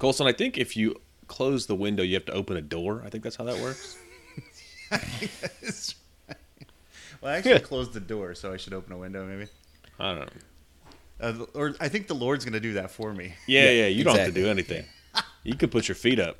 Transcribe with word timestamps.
Colson, 0.00 0.26
I 0.26 0.32
think 0.32 0.56
if 0.56 0.78
you 0.78 0.96
close 1.26 1.66
the 1.66 1.76
window, 1.76 2.02
you 2.02 2.14
have 2.14 2.24
to 2.24 2.32
open 2.32 2.56
a 2.56 2.62
door. 2.62 3.02
I 3.04 3.10
think 3.10 3.22
that's 3.22 3.36
how 3.36 3.44
that 3.44 3.60
works. 3.60 3.98
well, 7.20 7.32
I 7.32 7.36
actually 7.36 7.60
closed 7.60 7.92
the 7.92 8.00
door, 8.00 8.34
so 8.34 8.50
I 8.50 8.56
should 8.56 8.72
open 8.72 8.94
a 8.94 8.96
window, 8.96 9.26
maybe. 9.26 9.48
I 9.98 10.14
don't 10.14 10.20
know. 10.20 10.28
Uh, 11.20 11.46
or 11.54 11.74
I 11.80 11.88
think 11.88 12.06
the 12.06 12.14
Lord's 12.14 12.46
going 12.46 12.54
to 12.54 12.60
do 12.60 12.72
that 12.72 12.90
for 12.90 13.12
me. 13.12 13.34
Yeah, 13.46 13.70
yeah, 13.70 13.86
you 13.88 14.02
don't 14.02 14.16
have 14.16 14.28
to 14.28 14.32
do 14.32 14.48
anything. 14.48 14.86
You 15.44 15.54
could 15.54 15.70
put 15.70 15.86
your 15.86 15.96
feet 15.96 16.18
up, 16.18 16.38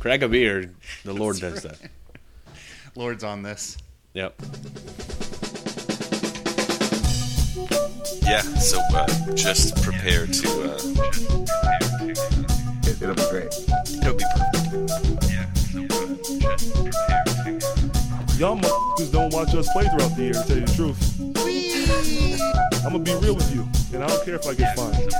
crack 0.00 0.22
a 0.22 0.28
beer. 0.28 0.72
The 1.04 1.12
Lord 1.22 1.38
does 1.40 1.62
that. 1.64 1.78
Lord's 2.96 3.22
on 3.22 3.42
this. 3.42 3.76
Yep. 4.14 4.34
Yeah, 8.22 8.40
so 8.40 8.80
uh, 8.94 9.34
just 9.34 9.82
prepare 9.82 10.26
to. 10.26 10.72
Uh, 10.72 10.78
It, 11.44 11.61
it'll 13.02 13.14
be 13.14 13.22
great. 13.30 13.52
it'll 14.00 14.14
be 14.14 14.24
perfect. 14.36 14.64
Yeah, 15.30 15.46
so 15.54 15.86
just 15.86 16.74
prepare 16.74 17.24
to. 17.24 18.38
Y'all 18.38 18.56
motherfuckers 18.56 19.12
don't 19.12 19.32
watch 19.32 19.54
us 19.54 19.68
play 19.72 19.88
throughout 19.88 20.16
the 20.16 20.22
year, 20.22 20.32
to 20.32 20.44
tell 20.46 20.56
you 20.58 20.64
the 20.64 20.74
truth. 20.74 21.20
I'm 22.84 22.92
gonna 22.92 23.04
be 23.04 23.14
real 23.14 23.34
with 23.34 23.54
you, 23.54 23.68
and 23.94 24.02
I 24.04 24.06
don't 24.06 24.24
care 24.24 24.36
if 24.36 24.46
I 24.46 24.54
get 24.54 24.76
fined. 24.76 25.12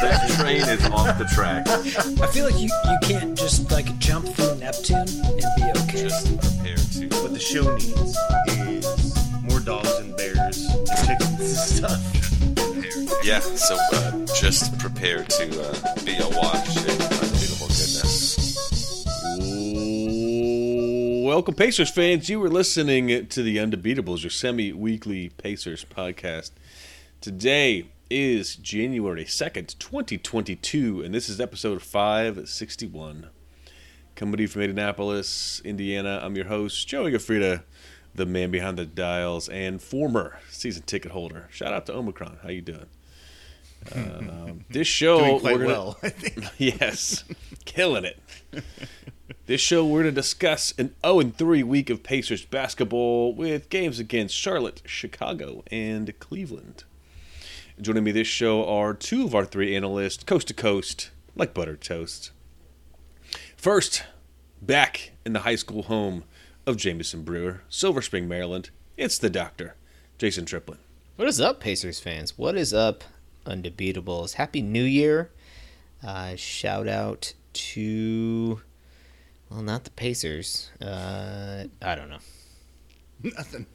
That 0.00 0.28
train 0.38 0.60
is 0.60 0.84
off 0.90 1.18
the 1.18 1.24
track. 1.24 1.66
I 1.68 2.26
feel 2.26 2.44
like 2.44 2.58
you, 2.58 2.68
you 2.84 2.98
can't 3.02 3.36
just 3.36 3.70
like 3.70 3.96
jump 3.98 4.26
through 4.26 4.56
Neptune 4.56 4.98
and 4.98 5.44
be 5.56 5.62
okay. 5.82 6.02
Just 6.02 6.38
prepare 6.38 6.76
to. 6.76 7.08
What 7.22 7.32
the 7.32 7.40
show 7.40 7.74
needs 7.74 8.16
is 8.48 9.42
more 9.42 9.60
dogs 9.60 9.90
and 9.98 10.14
bears 10.16 10.66
and 10.66 10.86
chickens 11.06 11.40
and 11.40 11.48
stuff. 11.48 13.24
Yeah, 13.24 13.40
so 13.40 13.76
uh, 13.94 14.26
just 14.38 14.78
prepare 14.78 15.24
to 15.24 15.62
uh, 15.62 16.04
be 16.04 16.16
awash 16.18 16.76
in 16.76 16.90
unbelievable 16.90 17.68
goodness. 17.68 18.36
Welcome, 21.24 21.54
Pacers 21.54 21.90
fans. 21.90 22.28
You 22.28 22.38
were 22.38 22.50
listening 22.50 23.26
to 23.28 23.42
the 23.42 23.56
Undebeatables, 23.56 24.22
your 24.22 24.30
semi-weekly 24.30 25.30
Pacers 25.30 25.86
podcast. 25.86 26.50
Today 27.20 27.86
is 28.10 28.56
January 28.56 29.24
second, 29.24 29.78
twenty 29.78 30.18
twenty-two, 30.18 31.02
and 31.02 31.14
this 31.14 31.28
is 31.28 31.40
episode 31.40 31.82
five 31.82 32.48
sixty-one. 32.48 33.28
Coming 34.14 34.36
to 34.36 34.42
you 34.42 34.48
from 34.48 34.62
Indianapolis, 34.62 35.60
Indiana. 35.64 36.20
I'm 36.22 36.36
your 36.36 36.46
host, 36.46 36.86
Joey 36.88 37.12
Gaffrida, 37.12 37.62
the 38.14 38.24
man 38.26 38.50
behind 38.50 38.78
the 38.78 38.86
dials 38.86 39.48
and 39.48 39.80
former 39.82 40.38
season 40.50 40.84
ticket 40.84 41.12
holder. 41.12 41.48
Shout 41.50 41.72
out 41.72 41.86
to 41.86 41.94
Omicron. 41.94 42.38
How 42.42 42.48
you 42.50 42.62
doing? 42.62 42.86
Um, 43.94 44.64
this 44.68 44.88
show 44.88 45.18
Doing 45.20 45.40
quite 45.40 45.52
we're 45.52 45.58
gonna- 45.66 45.72
well, 45.72 45.98
I 46.02 46.08
think. 46.08 46.44
yes, 46.58 47.22
killing 47.66 48.04
it. 48.04 48.18
This 49.44 49.60
show, 49.60 49.84
we're 49.86 50.02
going 50.02 50.12
to 50.14 50.20
discuss 50.20 50.74
an 50.76 50.92
0 51.04 51.20
3 51.36 51.62
week 51.62 51.88
of 51.88 52.02
Pacers 52.02 52.44
basketball 52.44 53.32
with 53.32 53.68
games 53.68 54.00
against 54.00 54.34
Charlotte, 54.34 54.82
Chicago, 54.86 55.62
and 55.70 56.18
Cleveland. 56.18 56.82
Joining 57.78 58.04
me 58.04 58.10
this 58.12 58.26
show 58.26 58.66
are 58.66 58.94
two 58.94 59.26
of 59.26 59.34
our 59.34 59.44
three 59.44 59.76
analysts, 59.76 60.24
coast 60.24 60.48
to 60.48 60.54
coast, 60.54 61.10
like 61.34 61.52
buttered 61.52 61.82
toast. 61.82 62.30
First, 63.54 64.02
back 64.62 65.12
in 65.26 65.34
the 65.34 65.40
high 65.40 65.56
school 65.56 65.82
home 65.82 66.24
of 66.66 66.78
Jameson 66.78 67.22
Brewer, 67.22 67.60
Silver 67.68 68.00
Spring, 68.00 68.26
Maryland, 68.26 68.70
it's 68.96 69.18
the 69.18 69.28
doctor, 69.28 69.74
Jason 70.16 70.46
Triplin. 70.46 70.78
What 71.16 71.28
is 71.28 71.38
up, 71.38 71.60
Pacers 71.60 72.00
fans? 72.00 72.38
What 72.38 72.56
is 72.56 72.72
up, 72.72 73.04
Undebeatables? 73.44 74.34
Happy 74.34 74.62
New 74.62 74.84
Year! 74.84 75.30
Uh, 76.02 76.34
shout 76.34 76.88
out 76.88 77.34
to, 77.52 78.62
well, 79.50 79.60
not 79.60 79.84
the 79.84 79.90
Pacers. 79.90 80.70
Uh, 80.80 81.64
I 81.82 81.94
don't 81.94 82.08
know. 82.08 82.20
Nothing. 83.22 83.66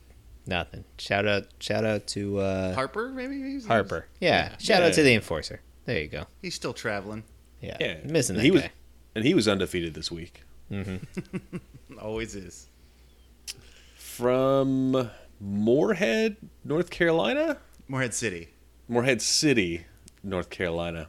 Nothing. 0.47 0.83
Shout 0.97 1.27
out, 1.27 1.45
shout 1.59 1.85
out 1.85 2.07
to 2.07 2.39
uh, 2.39 2.73
Harper, 2.73 3.09
maybe? 3.09 3.41
He's- 3.41 3.65
Harper. 3.65 4.07
Yeah. 4.19 4.57
Shout 4.57 4.81
out 4.83 4.93
to 4.93 5.03
the 5.03 5.13
Enforcer. 5.13 5.61
There 5.85 5.99
you 5.99 6.07
go. 6.07 6.25
He's 6.41 6.55
still 6.55 6.73
traveling. 6.73 7.23
Yeah. 7.61 7.77
Yeah, 7.79 7.97
Missing 8.05 8.37
that 8.37 8.43
he 8.43 8.51
was, 8.51 8.61
guy. 8.63 8.71
and 9.15 9.23
he 9.25 9.33
was 9.33 9.47
undefeated 9.47 9.93
this 9.93 10.11
week. 10.11 10.43
Always 12.01 12.35
is. 12.35 12.67
From 13.95 15.09
Morehead, 15.39 16.37
North 16.63 16.89
Carolina, 16.89 17.57
Morehead 17.87 18.13
City. 18.13 18.49
Morehead 18.87 19.21
City, 19.21 19.85
North 20.23 20.49
Carolina. 20.49 21.07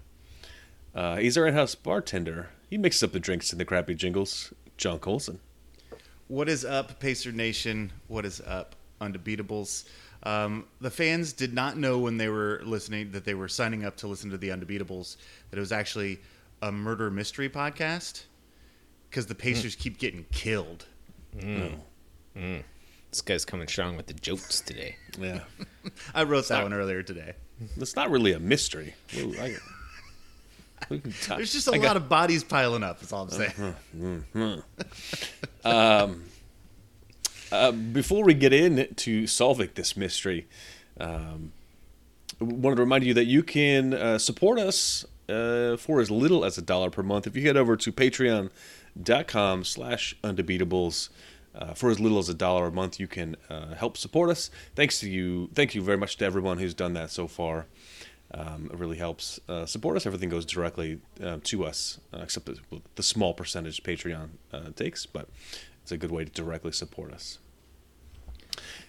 Uh, 0.95 1.17
he's 1.17 1.37
our 1.39 1.47
in-house 1.47 1.75
bartender. 1.75 2.51
He 2.69 2.77
mixes 2.79 3.03
up 3.03 3.13
the 3.13 3.21
drinks 3.21 3.51
and 3.53 3.61
the 3.61 3.65
crappy 3.65 3.95
jingles. 3.95 4.53
John 4.77 4.99
Colson. 4.99 5.41
What 6.29 6.49
is 6.49 6.65
up, 6.65 6.99
Pacer 7.01 7.33
Nation? 7.33 7.93
What 8.09 8.25
is 8.25 8.41
up, 8.47 8.75
Undebeatables? 9.03 9.85
Um, 10.25 10.65
the 10.81 10.91
fans 10.91 11.33
did 11.33 11.53
not 11.53 11.77
know 11.77 11.99
when 11.99 12.17
they 12.17 12.29
were 12.29 12.61
listening 12.65 13.11
that 13.13 13.25
they 13.25 13.35
were 13.35 13.49
signing 13.49 13.85
up 13.85 13.97
to 13.99 14.07
listen 14.07 14.31
to 14.31 14.39
the 14.39 14.49
Undebeatables 14.51 15.17
that 15.51 15.57
it 15.57 15.61
was 15.61 15.73
actually 15.73 16.21
a 16.63 16.71
murder 16.71 17.11
mystery 17.11 17.49
podcast 17.51 18.23
because 19.11 19.27
the 19.27 19.35
Pacers 19.35 19.75
keep 19.75 19.99
getting 19.99 20.25
killed. 20.31 20.85
This 22.35 23.21
guy's 23.25 23.45
coming 23.45 23.69
strong 23.69 23.97
with 23.97 24.07
the 24.07 24.15
jokes 24.15 24.61
today. 24.61 24.97
Yeah, 25.19 25.41
I 26.15 26.23
wrote 26.23 26.49
that 26.49 26.63
one 26.63 26.73
earlier 26.73 27.03
today. 27.03 27.33
it's 27.77 27.97
not 27.97 28.11
really 28.11 28.33
a 28.33 28.39
mystery. 28.41 28.95
Ooh, 29.19 29.35
I- 29.39 29.57
we 30.89 30.99
can 31.01 31.13
talk- 31.13 31.37
There's 31.39 31.53
just 31.53 31.69
a 31.69 31.73
I 31.73 31.77
lot 31.77 31.83
got- 31.83 31.97
of 31.97 32.09
bodies 32.09 32.43
piling 32.45 32.83
up. 32.85 33.01
That's 33.01 33.13
all 33.13 33.25
I'm 33.25 33.31
saying. 34.35 34.63
Uh, 35.65 36.09
before 37.93 38.25
we 38.25 38.35
get 38.35 38.53
in 38.53 38.95
to 38.97 39.27
solving 39.27 39.71
this 39.75 39.97
mystery, 39.97 40.47
um, 40.99 41.53
I 42.41 42.45
wanted 42.45 42.77
to 42.77 42.83
remind 42.83 43.05
you 43.05 43.15
that 43.15 43.27
you 43.27 43.43
can 43.43 43.95
uh, 43.95 44.19
support 44.19 44.59
us 44.59 45.05
uh, 45.29 45.77
for 45.77 46.01
as 46.01 46.11
little 46.11 46.45
as 46.45 46.59
a 46.59 46.63
dollar 46.63 46.91
per 46.91 47.03
month. 47.03 47.27
If 47.27 47.37
you 47.37 47.43
head 47.47 47.57
over 47.57 47.77
to 47.77 47.93
patreon.com 47.93 49.65
slash 49.65 50.17
undebeatables, 50.25 51.09
uh, 51.55 51.75
for 51.75 51.91
as 51.91 52.01
little 52.01 52.19
as 52.19 52.29
a 52.29 52.35
dollar 52.35 52.67
a 52.67 52.73
month, 52.73 52.99
you 52.99 53.07
can 53.07 53.37
uh, 53.51 53.75
help 53.75 53.97
support 53.97 54.31
us. 54.31 54.51
Thanks 54.75 55.01
to 55.01 55.11
you. 55.11 55.51
Thank 55.55 55.75
you 55.75 55.83
very 55.83 55.99
much 55.99 56.17
to 56.17 56.25
everyone 56.25 56.59
who's 56.59 56.75
done 56.75 56.95
that 56.95 57.11
so 57.11 57.29
far. 57.29 57.67
Um, 58.35 58.71
it 58.73 58.79
really 58.79 58.97
helps 58.97 59.39
uh, 59.49 59.67
support 59.67 59.97
us. 59.97 60.07
Everything 60.07 60.31
goes 60.31 60.47
directly 60.47 61.01
uh, 61.23 61.39
to 61.45 61.65
us, 61.67 62.01
uh, 62.15 62.21
except 62.23 62.47
the, 62.47 62.59
the 62.95 63.03
small 63.03 63.35
percentage 63.35 63.83
Patreon 63.83 64.31
uh, 64.53 64.71
takes, 64.75 65.05
but 65.05 65.29
it's 65.83 65.93
a 65.93 65.97
good 65.97 66.11
way 66.11 66.25
to 66.25 66.31
directly 66.31 66.73
support 66.73 67.13
us. 67.13 67.39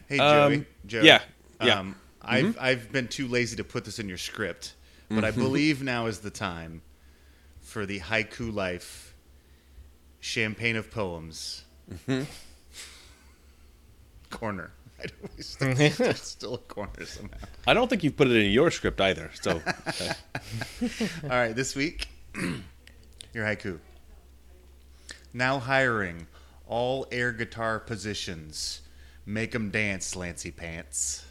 Hey, 0.07 0.19
Um, 0.19 0.51
Joey. 0.51 0.65
Joey. 0.85 1.05
yeah, 1.07 1.21
yeah. 1.61 1.79
Um, 1.79 1.95
I've, 2.21 2.57
I've 2.59 2.91
been 2.91 3.07
too 3.07 3.27
lazy 3.27 3.55
to 3.57 3.63
put 3.63 3.83
this 3.85 3.99
in 3.99 4.07
your 4.07 4.17
script, 4.17 4.75
but 5.09 5.23
I 5.25 5.31
believe 5.31 5.81
now 5.83 6.05
is 6.07 6.19
the 6.19 6.29
time 6.31 6.81
for 7.61 7.85
the 7.85 7.99
Haiku 7.99 8.53
Life 8.53 9.13
Champagne 10.21 10.75
of 10.77 10.89
Poems 10.91 11.63
corner. 14.29 14.71
I 15.03 15.41
still, 15.41 15.75
still 16.15 16.53
a 16.55 16.57
corner 16.59 17.05
somehow. 17.05 17.35
I 17.67 17.73
don't 17.73 17.89
think 17.89 18.03
you've 18.03 18.15
put 18.15 18.27
it 18.29 18.35
in 18.37 18.51
your 18.51 18.71
script 18.71 19.01
either. 19.01 19.31
So, 19.41 19.61
uh, 19.85 20.13
All 21.23 21.29
right, 21.29 21.53
this 21.55 21.75
week, 21.75 22.07
your 23.33 23.45
haiku. 23.45 23.79
Now 25.33 25.59
hiring 25.59 26.27
all 26.73 27.05
air 27.11 27.31
guitar 27.31 27.79
positions. 27.79 28.81
Make 29.27 29.53
'em 29.53 29.69
dance, 29.69 30.15
Lancy 30.15 30.49
Pants. 30.49 31.23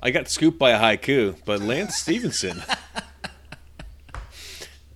I 0.00 0.10
got 0.10 0.28
scooped 0.28 0.58
by 0.58 0.70
a 0.70 0.78
haiku, 0.78 1.36
but 1.44 1.60
Lance 1.60 1.94
Stephenson. 2.02 2.62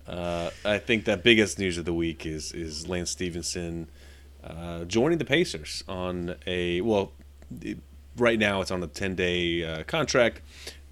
Uh, 0.07 0.49
I 0.65 0.79
think 0.79 1.05
that 1.05 1.23
biggest 1.23 1.59
news 1.59 1.77
of 1.77 1.85
the 1.85 1.93
week 1.93 2.25
is 2.25 2.53
is 2.53 2.87
Lance 2.87 3.11
Stephenson 3.11 3.87
uh, 4.43 4.85
joining 4.85 5.19
the 5.19 5.25
Pacers 5.25 5.83
on 5.87 6.35
a 6.47 6.81
well, 6.81 7.11
right 8.17 8.39
now 8.39 8.61
it's 8.61 8.71
on 8.71 8.81
a 8.81 8.87
ten 8.87 9.13
day 9.13 9.63
uh, 9.63 9.83
contract. 9.83 10.41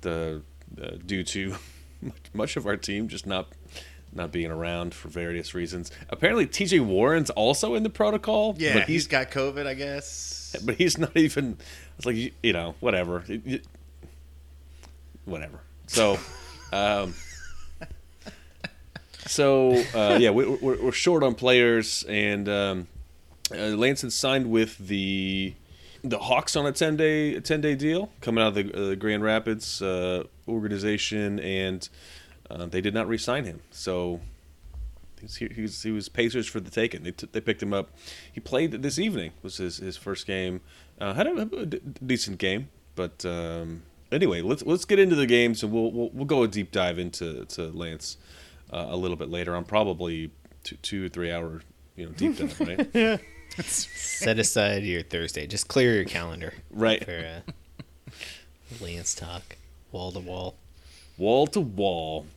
The 0.02 0.44
uh, 0.80 0.92
due 1.04 1.24
to 1.24 1.56
much 2.36 2.56
of 2.56 2.68
our 2.68 2.78
team 2.78 3.08
just 3.08 3.26
not 3.26 3.48
not 4.14 4.32
being 4.32 4.52
around 4.52 4.94
for 4.94 5.08
various 5.10 5.54
reasons. 5.54 5.92
Apparently, 6.10 6.46
T.J. 6.46 6.80
Warren's 6.82 7.30
also 7.30 7.76
in 7.76 7.84
the 7.84 7.90
protocol. 7.90 8.56
Yeah, 8.58 8.74
but 8.80 8.88
he's 8.88 9.08
got 9.08 9.32
COVID, 9.32 9.66
I 9.66 9.74
guess. 9.74 10.56
but 10.66 10.76
he's 10.76 10.98
not 10.98 11.16
even. 11.16 11.58
It's 11.98 12.06
like 12.06 12.16
you, 12.16 12.32
you 12.44 12.54
know, 12.54 12.76
whatever, 12.80 13.24
It- 13.28 13.42
it- 13.46 13.66
whatever. 15.26 15.60
So, 15.88 16.18
um, 16.74 17.14
so 19.28 19.72
uh, 19.94 20.18
yeah, 20.20 20.32
we, 20.32 20.46
we're, 20.48 20.82
we're 20.82 20.92
short 20.92 21.24
on 21.24 21.36
players, 21.36 22.04
and 22.08 22.50
um, 22.50 22.88
uh, 23.52 23.78
had 23.78 24.12
signed 24.14 24.50
with 24.50 24.78
the 24.78 25.54
the 26.04 26.18
Hawks 26.18 26.56
on 26.56 26.66
a 26.66 26.72
ten 26.72 26.98
day 26.98 27.40
ten 27.40 27.62
day 27.62 27.76
deal 27.76 28.10
coming 28.22 28.44
out 28.44 28.50
of 28.50 28.56
the 28.56 28.92
uh, 28.92 28.96
Grand 28.96 29.24
Rapids 29.24 29.82
uh, 29.82 30.24
organization, 30.48 31.40
and 31.40 31.88
uh, 32.52 32.66
they 32.66 32.82
did 32.82 32.94
not 32.94 33.08
re-sign 33.08 33.46
him. 33.46 33.62
So 33.72 34.20
he's, 35.20 35.36
he, 35.36 35.48
he 35.48 35.62
was 35.62 35.82
he 35.84 35.92
was 35.92 36.10
Pacers 36.10 36.48
for 36.48 36.60
the 36.60 36.72
taking. 36.72 37.04
They, 37.04 37.12
t- 37.12 37.30
they 37.32 37.42
picked 37.42 37.64
him 37.64 37.74
up. 37.74 37.90
He 38.32 38.40
played 38.40 38.72
this 38.82 39.00
evening. 39.00 39.32
Was 39.42 39.58
his 39.58 39.78
his 39.78 39.98
first 39.98 40.26
game. 40.28 40.62
Uh, 41.00 41.14
had 41.14 41.28
a, 41.28 41.42
a 41.42 41.66
d- 41.66 41.82
decent 42.06 42.38
game, 42.38 42.70
but 42.96 43.26
um, 43.26 43.84
anyway, 44.12 44.42
let's 44.42 44.64
let's 44.64 44.86
get 44.86 45.00
into 45.00 45.16
the 45.16 45.26
games 45.26 45.64
and 45.64 45.72
we'll 45.72 45.92
we'll, 45.92 46.10
we'll 46.14 46.26
go 46.26 46.44
a 46.44 46.48
deep 46.48 46.72
dive 46.72 47.00
into 47.00 47.46
to 47.46 47.68
Lance 47.70 48.18
uh, 48.72 48.88
a 48.90 48.96
little 48.98 49.18
bit 49.18 49.30
later 49.30 49.56
on. 49.56 49.64
Probably 49.64 50.32
two 50.64 50.76
two 50.78 51.06
or 51.06 51.10
three 51.10 51.32
hour 51.32 51.62
you 51.96 52.06
know 52.06 52.12
deep 52.12 52.38
dive, 52.38 52.60
right? 52.60 53.20
Set 53.58 54.40
aside 54.40 54.84
your 54.84 55.04
Thursday. 55.04 55.46
Just 55.46 55.68
clear 55.68 55.96
your 55.96 56.06
calendar. 56.06 56.54
Right. 56.70 57.04
For 57.04 57.42
uh, 57.48 58.12
Lance 58.80 59.14
talk, 59.14 59.58
wall 59.92 60.12
to 60.14 60.20
wall. 60.20 60.56
wall 61.18 61.48
to 61.48 61.60
wall. 61.60 62.28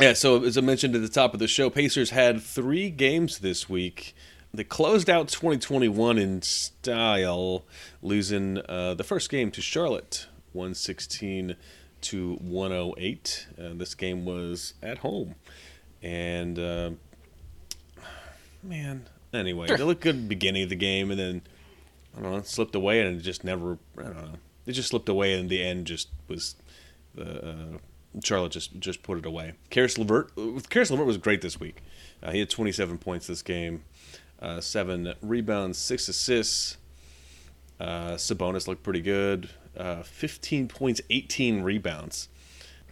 Yeah, 0.00 0.12
so 0.12 0.44
as 0.44 0.56
I 0.56 0.60
mentioned 0.60 0.94
at 0.94 1.02
the 1.02 1.08
top 1.08 1.34
of 1.34 1.40
the 1.40 1.48
show, 1.48 1.70
Pacers 1.70 2.10
had 2.10 2.40
three 2.40 2.88
games 2.88 3.40
this 3.40 3.68
week. 3.68 4.14
They 4.54 4.62
closed 4.62 5.10
out 5.10 5.26
2021 5.26 6.18
in 6.18 6.40
style, 6.42 7.64
losing 8.00 8.58
uh, 8.68 8.94
the 8.94 9.02
first 9.02 9.28
game 9.28 9.50
to 9.50 9.60
Charlotte, 9.60 10.28
116 10.52 11.56
to 12.02 12.34
108. 12.36 13.48
Uh, 13.58 13.70
this 13.74 13.96
game 13.96 14.24
was 14.24 14.74
at 14.84 14.98
home. 14.98 15.34
And, 16.00 16.60
uh, 16.60 16.90
man, 18.62 19.04
anyway, 19.34 19.66
they 19.66 19.82
looked 19.82 20.02
good 20.02 20.14
at 20.14 20.22
the 20.22 20.28
beginning 20.28 20.62
of 20.62 20.68
the 20.68 20.76
game, 20.76 21.10
and 21.10 21.18
then, 21.18 21.42
I 22.16 22.22
don't 22.22 22.30
know, 22.30 22.38
it 22.38 22.46
slipped 22.46 22.76
away, 22.76 23.00
and 23.00 23.18
it 23.18 23.22
just 23.22 23.42
never, 23.42 23.78
I 23.98 24.02
don't 24.02 24.16
know. 24.16 24.38
It 24.64 24.72
just 24.72 24.90
slipped 24.90 25.08
away, 25.08 25.32
and 25.32 25.50
the 25.50 25.60
end 25.60 25.88
just 25.88 26.08
was 26.28 26.54
uh, 27.20 27.78
Charlotte 28.24 28.52
just 28.52 28.78
just 28.78 29.02
put 29.02 29.18
it 29.18 29.26
away. 29.26 29.52
Caris 29.70 29.98
LeVert, 29.98 30.32
Caris 30.70 30.90
LeVert 30.90 31.06
was 31.06 31.18
great 31.18 31.40
this 31.40 31.58
week. 31.60 31.82
Uh, 32.22 32.32
he 32.32 32.40
had 32.40 32.50
27 32.50 32.98
points 32.98 33.26
this 33.26 33.42
game, 33.42 33.84
uh, 34.40 34.60
seven 34.60 35.14
rebounds, 35.22 35.78
six 35.78 36.08
assists. 36.08 36.76
Uh, 37.80 38.12
Sabonis 38.12 38.66
looked 38.66 38.82
pretty 38.82 39.00
good. 39.00 39.50
Uh, 39.76 40.02
15 40.02 40.66
points, 40.68 41.00
18 41.10 41.62
rebounds. 41.62 42.28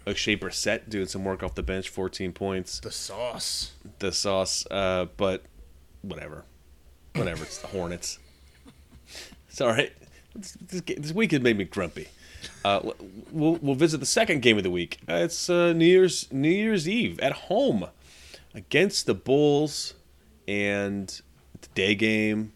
Oshae 0.07 0.39
Brissett 0.39 0.89
doing 0.89 1.07
some 1.07 1.25
work 1.25 1.43
off 1.43 1.57
the 1.57 1.63
bench, 1.65 1.89
14 1.89 2.33
points. 2.33 2.79
The 2.79 2.93
sauce. 2.93 3.73
The 3.99 4.13
sauce, 4.13 4.65
uh, 4.71 5.07
but 5.17 5.43
whatever, 6.03 6.45
whatever. 7.17 7.43
it's 7.43 7.59
the 7.59 7.67
Hornets. 7.67 8.21
It's 9.49 9.61
all 9.61 9.69
right. 9.69 9.93
This, 10.37 10.83
this, 10.83 11.13
week 11.13 11.33
has 11.33 11.41
made 11.41 11.57
me 11.57 11.65
grumpy. 11.65 12.09
Uh, 12.65 12.81
we'll 13.31 13.55
we'll 13.57 13.75
visit 13.75 13.99
the 13.99 14.07
second 14.07 14.43
game 14.43 14.57
of 14.57 14.63
the 14.63 14.71
week. 14.71 14.99
Uh, 15.09 15.15
it's 15.15 15.49
uh, 15.49 15.73
New 15.73 15.87
Year's 15.87 16.31
New 16.33 16.51
Year's 16.51 16.89
Eve 16.89 17.19
at 17.21 17.33
home 17.33 17.87
against 18.55 19.07
the 19.07 19.15
Bulls, 19.15 19.95
and 20.47 21.21
a 21.55 21.75
day 21.75 21.95
game. 21.95 22.53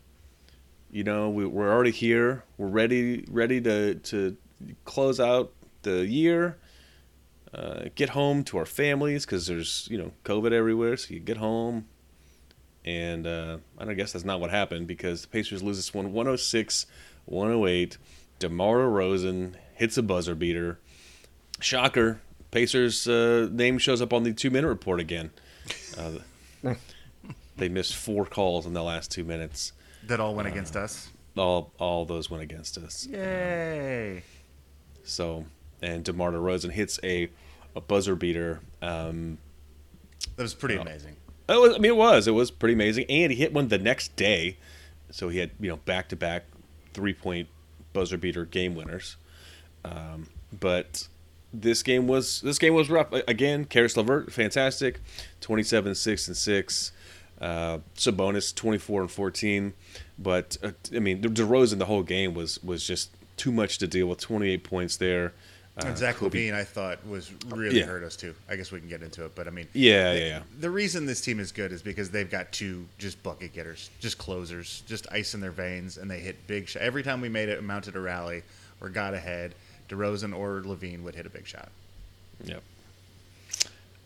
You 0.91 1.05
know, 1.05 1.31
we, 1.31 1.47
we're 1.47 1.73
already 1.73 1.93
here. 1.93 2.45
We're 2.59 2.69
ready 2.69 3.25
ready 3.31 3.61
to 3.63 3.95
to 3.95 4.37
close 4.85 5.21
out 5.21 5.53
the 5.83 6.07
year. 6.07 6.59
Uh, 7.53 7.85
get 7.95 8.11
home 8.11 8.45
to 8.45 8.59
our 8.59 8.67
families 8.67 9.25
because 9.25 9.47
there's 9.47 9.89
you 9.91 9.99
know 9.99 10.13
COVID 10.25 10.53
everywhere. 10.53 10.97
So 10.97 11.15
you 11.15 11.21
get 11.21 11.37
home, 11.37 11.87
and 12.85 13.27
uh, 13.27 13.59
I 13.79 13.95
guess 13.95 14.13
that's 14.13 14.25
not 14.25 14.41
what 14.41 14.51
happened 14.51 14.87
because 14.87 15.23
the 15.23 15.29
Pacers 15.29 15.63
lose 15.63 15.77
this 15.77 15.95
one 15.95 16.13
106 16.13 16.87
108. 17.27 17.99
DeMar 18.39 18.79
DeRozan 18.79 19.55
hits 19.75 19.97
a 19.99 20.03
buzzer 20.03 20.35
beater. 20.35 20.79
Shocker. 21.61 22.21
Pacers 22.51 23.07
uh, 23.07 23.49
name 23.53 23.79
shows 23.79 24.03
up 24.03 24.13
on 24.13 24.25
the 24.25 24.33
two 24.33 24.51
minute 24.51 24.67
report 24.69 24.99
again. 24.99 25.31
Uh, 25.97 26.19
they 27.57 27.69
missed 27.69 27.95
four 27.95 28.25
calls 28.25 28.67
in 28.67 28.73
the 28.73 28.83
last 28.83 29.11
two 29.13 29.23
minutes. 29.25 29.73
That 30.07 30.19
all 30.19 30.35
went 30.35 30.49
against 30.49 30.75
us. 30.77 31.11
All 31.37 31.73
all 31.79 32.05
those 32.07 32.29
went 32.31 32.43
against 32.43 32.77
us. 32.79 33.07
Yay. 33.07 34.25
So 35.05 35.45
and 35.81 36.03
DeMar 36.03 36.33
DeRozan 36.33 36.73
hits 36.73 36.99
a 37.05 37.29
a 37.77 37.81
buzzer 37.81 38.17
beater. 38.17 38.61
Um, 38.83 39.39
That 40.37 40.43
was 40.43 40.55
pretty 40.55 40.77
amazing. 40.77 41.17
it 41.49 41.61
was, 41.61 41.75
I 41.75 41.79
mean, 41.79 41.93
it 41.93 41.97
was 41.97 42.27
it 42.27 42.33
was 42.33 42.51
pretty 42.51 42.75
amazing, 42.75 43.05
and 43.09 43.31
he 43.31 43.39
hit 43.39 43.53
one 43.53 43.69
the 43.69 43.79
next 43.79 44.17
day. 44.17 44.57
So 45.11 45.29
he 45.29 45.39
had 45.39 45.51
you 45.61 45.69
know 45.69 45.77
back 45.77 46.09
to 46.09 46.17
back 46.17 46.47
three 46.93 47.15
point 47.15 47.49
buzzer 47.93 48.17
beater 48.17 48.45
game 48.45 48.75
winners. 48.75 49.17
Um, 49.85 50.29
but 50.59 51.09
this 51.53 51.83
game 51.83 52.07
was 52.07 52.41
this 52.43 52.59
game 52.59 52.75
was 52.75 52.91
rough 52.91 53.13
again. 53.13 53.65
Caris 53.65 53.97
LeVert, 53.97 54.33
fantastic, 54.33 55.01
twenty 55.41 55.63
seven 55.63 55.95
six 55.95 56.29
and 56.29 56.37
six. 56.37 56.93
Uh, 57.41 57.79
Sabonis 57.97 58.55
twenty 58.55 58.79
four 58.79 59.01
and 59.01 59.11
fourteen. 59.11 59.73
But 60.19 60.59
uh, 60.63 60.73
I 60.95 60.99
mean, 60.99 61.23
DeRozan 61.23 61.79
the 61.79 61.87
whole 61.87 62.03
game 62.03 62.35
was 62.35 62.63
was 62.63 62.87
just 62.87 63.11
too 63.37 63.53
much 63.53 63.79
to 63.79 63.87
deal 63.87 64.07
with. 64.07 64.21
Twenty 64.21 64.51
eight 64.51 64.65
points 64.65 64.97
there. 64.97 65.33
Uh, 65.87 65.95
Zach 65.95 66.17
Kobe- 66.17 66.49
LaVine, 66.51 66.55
I 66.55 66.65
thought, 66.65 67.05
was 67.07 67.31
really 67.49 67.79
Yeah. 67.79 67.87
hurt 67.87 68.03
us 68.03 68.17
too. 68.17 68.35
I 68.49 68.57
guess 68.57 68.71
we 68.73 68.81
can 68.81 68.89
get 68.89 69.03
into 69.03 69.25
it, 69.25 69.35
but 69.35 69.47
I 69.47 69.51
mean, 69.51 69.67
Yeah, 69.73 70.13
yeah, 70.13 70.19
yeah. 70.27 70.43
the 70.59 70.71
reason 70.71 71.07
this 71.07 71.21
team 71.21 71.41
is 71.41 71.53
good 71.53 71.73
is 71.73 71.83
because 71.83 72.11
they've 72.11 72.31
got 72.31 72.53
two 72.53 72.87
just 72.99 73.23
bucket 73.23 73.53
getters, 73.53 73.91
just 74.01 74.19
closers, 74.19 74.83
just 74.87 75.07
ice 75.13 75.35
in 75.35 75.41
their 75.41 75.51
veins, 75.53 75.97
and 75.99 76.11
they 76.11 76.21
hit 76.21 76.47
big 76.47 76.69
shot. 76.69 76.83
Every 76.83 77.03
time 77.03 77.21
we 77.21 77.29
made 77.29 77.49
it, 77.49 77.63
mounted 77.63 77.97
a 77.97 78.01
rally 78.01 78.43
or 78.81 78.89
got 78.89 79.15
ahead, 79.15 79.55
DeRozan 79.89 80.37
or 80.37 80.61
LaVine 80.63 81.03
would 81.03 81.15
hit 81.15 81.27
a 81.27 81.31
big 81.31 81.47
shot. 81.47 81.69
Yep. 82.45 82.63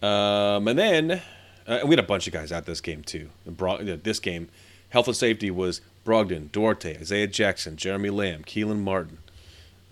Um, 0.03 0.69
and 0.69 0.79
then 0.79 1.23
uh, 1.67 1.81
we 1.85 1.91
had 1.91 1.99
a 1.99 2.03
bunch 2.03 2.27
of 2.27 2.33
guys 2.33 2.53
out 2.53 2.67
this 2.67 2.81
game 2.81 3.03
too. 3.03 3.31
The 3.45 3.53
Bro- 3.53 3.85
this 3.85 4.21
game, 4.21 4.49
health 4.91 5.07
and 5.09 5.17
safety 5.17 5.51
was 5.51 5.81
Brogdon, 6.05 6.53
Duarte, 6.53 6.99
Isaiah 6.99 7.27
Jackson, 7.27 7.77
Jeremy 7.77 8.11
Lamb, 8.11 8.45
Kelan 8.45 8.81
Martin. 8.81 9.19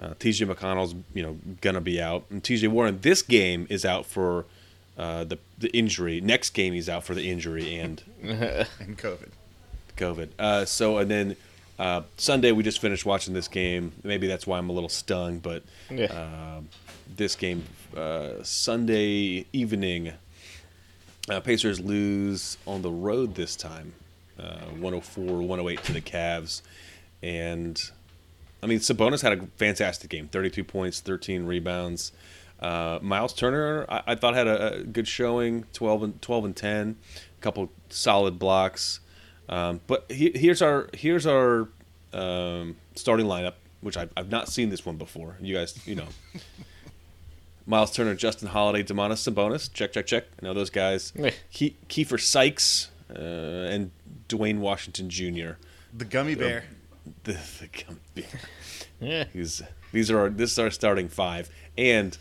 Uh, 0.00 0.14
T.J. 0.18 0.46
McConnell's 0.46 0.94
you 1.14 1.22
know 1.22 1.36
gonna 1.60 1.80
be 1.80 2.00
out, 2.00 2.24
and 2.30 2.42
T.J. 2.42 2.68
Warren 2.68 2.98
this 3.02 3.22
game 3.22 3.66
is 3.70 3.84
out 3.84 4.04
for 4.06 4.46
uh, 4.98 5.24
the 5.24 5.38
the 5.58 5.68
injury. 5.76 6.20
Next 6.20 6.50
game 6.50 6.72
he's 6.72 6.88
out 6.88 7.04
for 7.04 7.14
the 7.14 7.30
injury 7.30 7.78
and 7.78 8.02
And 8.22 8.98
COVID. 8.98 9.28
COVID. 9.96 10.28
Uh, 10.38 10.64
so 10.64 10.98
and 10.98 11.10
then 11.10 11.36
uh, 11.78 12.02
Sunday 12.16 12.50
we 12.52 12.62
just 12.62 12.80
finished 12.80 13.06
watching 13.06 13.32
this 13.34 13.48
game. 13.48 13.92
Maybe 14.02 14.26
that's 14.26 14.46
why 14.46 14.58
I'm 14.58 14.68
a 14.70 14.72
little 14.72 14.88
stung, 14.88 15.38
but 15.38 15.62
Yeah. 15.90 16.06
uh, 16.06 16.60
this 17.16 17.36
game 17.36 17.64
uh, 17.96 18.42
Sunday 18.42 19.44
evening, 19.52 20.12
uh, 21.28 21.40
Pacers 21.40 21.78
lose 21.78 22.56
on 22.66 22.82
the 22.82 22.90
road 22.90 23.34
this 23.34 23.54
time, 23.54 23.92
uh, 24.40 24.56
104-108 24.80 25.82
to 25.82 25.92
the 25.92 26.00
Cavs, 26.00 26.62
and 27.22 27.80
I 28.62 28.66
mean 28.66 28.78
Sabonis 28.78 29.22
had 29.22 29.32
a 29.32 29.46
fantastic 29.56 30.10
game, 30.10 30.28
32 30.28 30.64
points, 30.64 31.00
13 31.00 31.46
rebounds. 31.46 32.12
Uh, 32.60 33.00
Miles 33.02 33.32
Turner, 33.32 33.84
I, 33.88 34.02
I 34.08 34.14
thought 34.14 34.34
had 34.34 34.46
a, 34.46 34.74
a 34.74 34.82
good 34.84 35.08
showing, 35.08 35.64
12 35.72 36.02
and 36.04 36.22
12 36.22 36.44
and 36.44 36.56
10, 36.56 36.96
a 37.38 37.42
couple 37.42 37.72
solid 37.88 38.38
blocks. 38.38 39.00
Um, 39.48 39.80
but 39.88 40.06
he, 40.10 40.30
here's 40.34 40.62
our 40.62 40.88
here's 40.94 41.26
our 41.26 41.68
um, 42.12 42.76
starting 42.94 43.26
lineup, 43.26 43.54
which 43.80 43.96
I've, 43.96 44.10
I've 44.16 44.30
not 44.30 44.48
seen 44.48 44.70
this 44.70 44.86
one 44.86 44.96
before. 44.96 45.36
You 45.40 45.56
guys, 45.56 45.84
you 45.86 45.96
know, 45.96 46.06
Miles 47.66 47.90
Turner, 47.92 48.14
Justin 48.14 48.48
Holiday, 48.48 48.84
Domantas 48.84 49.28
Sabonis, 49.28 49.72
check 49.72 49.92
check 49.92 50.06
check. 50.06 50.24
I 50.40 50.46
know 50.46 50.54
those 50.54 50.70
guys. 50.70 51.12
Yeah. 51.16 51.30
Ke- 51.52 51.74
Keifer 51.88 52.20
Sykes 52.20 52.90
uh, 53.10 53.18
and 53.18 53.90
Duane 54.28 54.60
Washington 54.60 55.10
Jr. 55.10 55.52
The 55.92 56.04
gummy 56.04 56.36
bear. 56.36 56.64
The, 57.24 57.38
the. 58.14 58.24
Yeah. 59.00 59.24
These 59.32 59.62
these 59.92 60.10
are 60.10 60.18
our, 60.20 60.30
this 60.30 60.52
is 60.52 60.58
our 60.58 60.70
starting 60.70 61.08
five, 61.08 61.50
and 61.76 62.16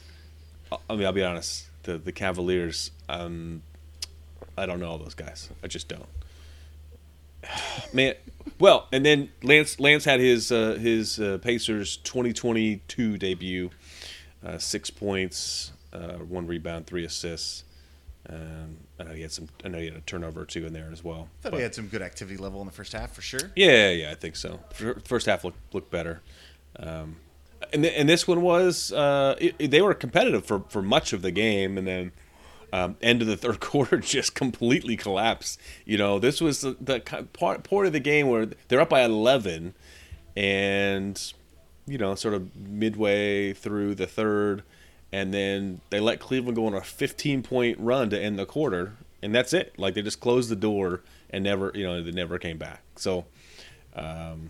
I 0.72 0.96
mean 0.96 1.06
I'll 1.06 1.14
be 1.14 1.24
honest, 1.24 1.68
the 1.84 1.98
the 1.98 2.12
Cavaliers, 2.12 2.92
um, 3.08 3.62
I 4.58 4.66
don't 4.66 4.80
know 4.80 4.90
all 4.90 4.98
those 4.98 5.14
guys. 5.14 5.50
I 5.64 5.68
just 5.68 5.88
don't. 5.88 6.08
Man, 7.94 8.16
well, 8.60 8.88
and 8.92 9.06
then 9.06 9.30
Lance 9.44 9.80
Lance 9.80 10.06
had 10.06 10.20
his 10.20 10.52
uh, 10.52 10.78
his 10.80 11.20
uh, 11.20 11.38
Pacers 11.42 11.98
2022 11.98 13.18
debut, 13.18 13.70
uh, 14.46 14.58
six 14.58 14.90
points, 14.90 15.72
uh, 15.94 16.14
one 16.14 16.48
rebound, 16.48 16.88
three 16.88 17.06
assists. 17.06 17.64
Um, 18.32 18.78
I 19.00 19.04
know 19.04 19.12
he 19.14 19.22
had 19.24 19.32
some. 19.32 19.50
I 19.66 19.68
know 19.68 19.80
he 19.80 19.86
had 19.86 19.96
a 19.96 20.02
turnover 20.02 20.42
or 20.42 20.46
two 20.46 20.66
in 20.66 20.74
there 20.74 20.90
as 20.92 21.04
well. 21.04 21.28
thought 21.42 21.52
But- 21.52 21.58
he 21.58 21.64
had 21.64 21.76
some 21.76 21.88
good 21.88 22.02
activity 22.02 22.38
level 22.38 22.62
in 22.62 22.68
the 22.68 22.74
first 22.74 22.94
half 22.94 23.12
for 23.14 23.22
sure. 23.22 23.52
yeah, 23.56 23.90
yeah, 23.92 24.12
I 24.12 24.16
think 24.16 24.36
so. 24.36 24.60
First 25.06 25.26
half 25.26 25.44
looked 25.44 25.74
looked 25.74 25.92
better, 25.92 26.22
um, 26.80 27.18
and 27.74 27.84
th- 27.84 27.94
and 27.98 28.08
this 28.08 28.28
one 28.28 28.42
was 28.42 28.92
uh, 28.94 29.36
it, 29.40 29.56
it- 29.60 29.72
they 29.72 29.82
were 29.82 29.94
competitive 29.94 30.46
for, 30.46 30.64
for 30.70 30.82
much 30.82 31.12
of 31.14 31.22
the 31.22 31.32
game, 31.32 31.78
and 31.78 31.86
then 31.86 32.12
um, 32.72 32.96
end 33.02 33.22
of 33.22 33.28
the 33.28 33.36
third 33.36 33.60
quarter 33.70 33.98
just 33.98 34.34
completely 34.34 34.96
collapsed. 34.96 35.60
You 35.84 35.98
know, 35.98 36.18
this 36.20 36.40
was 36.40 36.62
the, 36.62 36.78
the 36.80 37.02
part 37.34 37.64
part 37.64 37.86
of 37.88 37.92
the 37.94 38.00
game 38.00 38.30
where 38.30 38.48
they're 38.70 38.80
up 38.82 38.90
by 38.90 39.02
11, 39.04 39.74
and 40.38 41.34
you 41.88 41.98
know, 41.98 42.16
sort 42.16 42.34
of 42.34 42.56
midway 42.56 43.52
through 43.54 43.96
the 43.96 44.08
third, 44.08 44.64
and 45.12 45.34
then 45.34 45.82
they 45.90 46.00
let 46.00 46.20
Cleveland 46.20 46.56
go 46.56 46.66
on 46.68 46.74
a 46.74 46.82
15 46.82 47.44
point 47.44 47.80
run 47.80 48.10
to 48.10 48.20
end 48.20 48.40
the 48.40 48.46
quarter, 48.46 48.94
and 49.22 49.34
that's 49.34 49.54
it. 49.54 49.74
Like 49.78 49.94
they 49.94 50.02
just 50.02 50.20
closed 50.20 50.50
the 50.50 50.56
door 50.56 51.02
and 51.30 51.44
never, 51.44 51.72
you 51.74 51.86
know, 51.86 52.02
they 52.02 52.12
never 52.12 52.38
came 52.38 52.58
back. 52.58 52.82
So 52.96 53.26
um, 53.96 54.50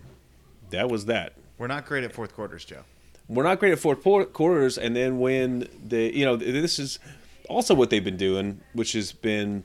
that 0.70 0.88
was 0.88 1.06
that. 1.06 1.34
We're 1.58 1.66
not 1.66 1.86
great 1.86 2.04
at 2.04 2.12
fourth 2.12 2.34
quarters, 2.34 2.64
Joe. 2.64 2.82
We're 3.28 3.44
not 3.44 3.60
great 3.60 3.72
at 3.72 3.78
fourth 3.78 4.02
quarters, 4.32 4.76
and 4.78 4.96
then 4.96 5.20
when 5.20 5.68
the 5.86 6.14
you 6.14 6.24
know 6.24 6.36
this 6.36 6.78
is 6.78 6.98
also 7.48 7.74
what 7.74 7.90
they've 7.90 8.02
been 8.02 8.16
doing, 8.16 8.60
which 8.72 8.92
has 8.92 9.12
been 9.12 9.64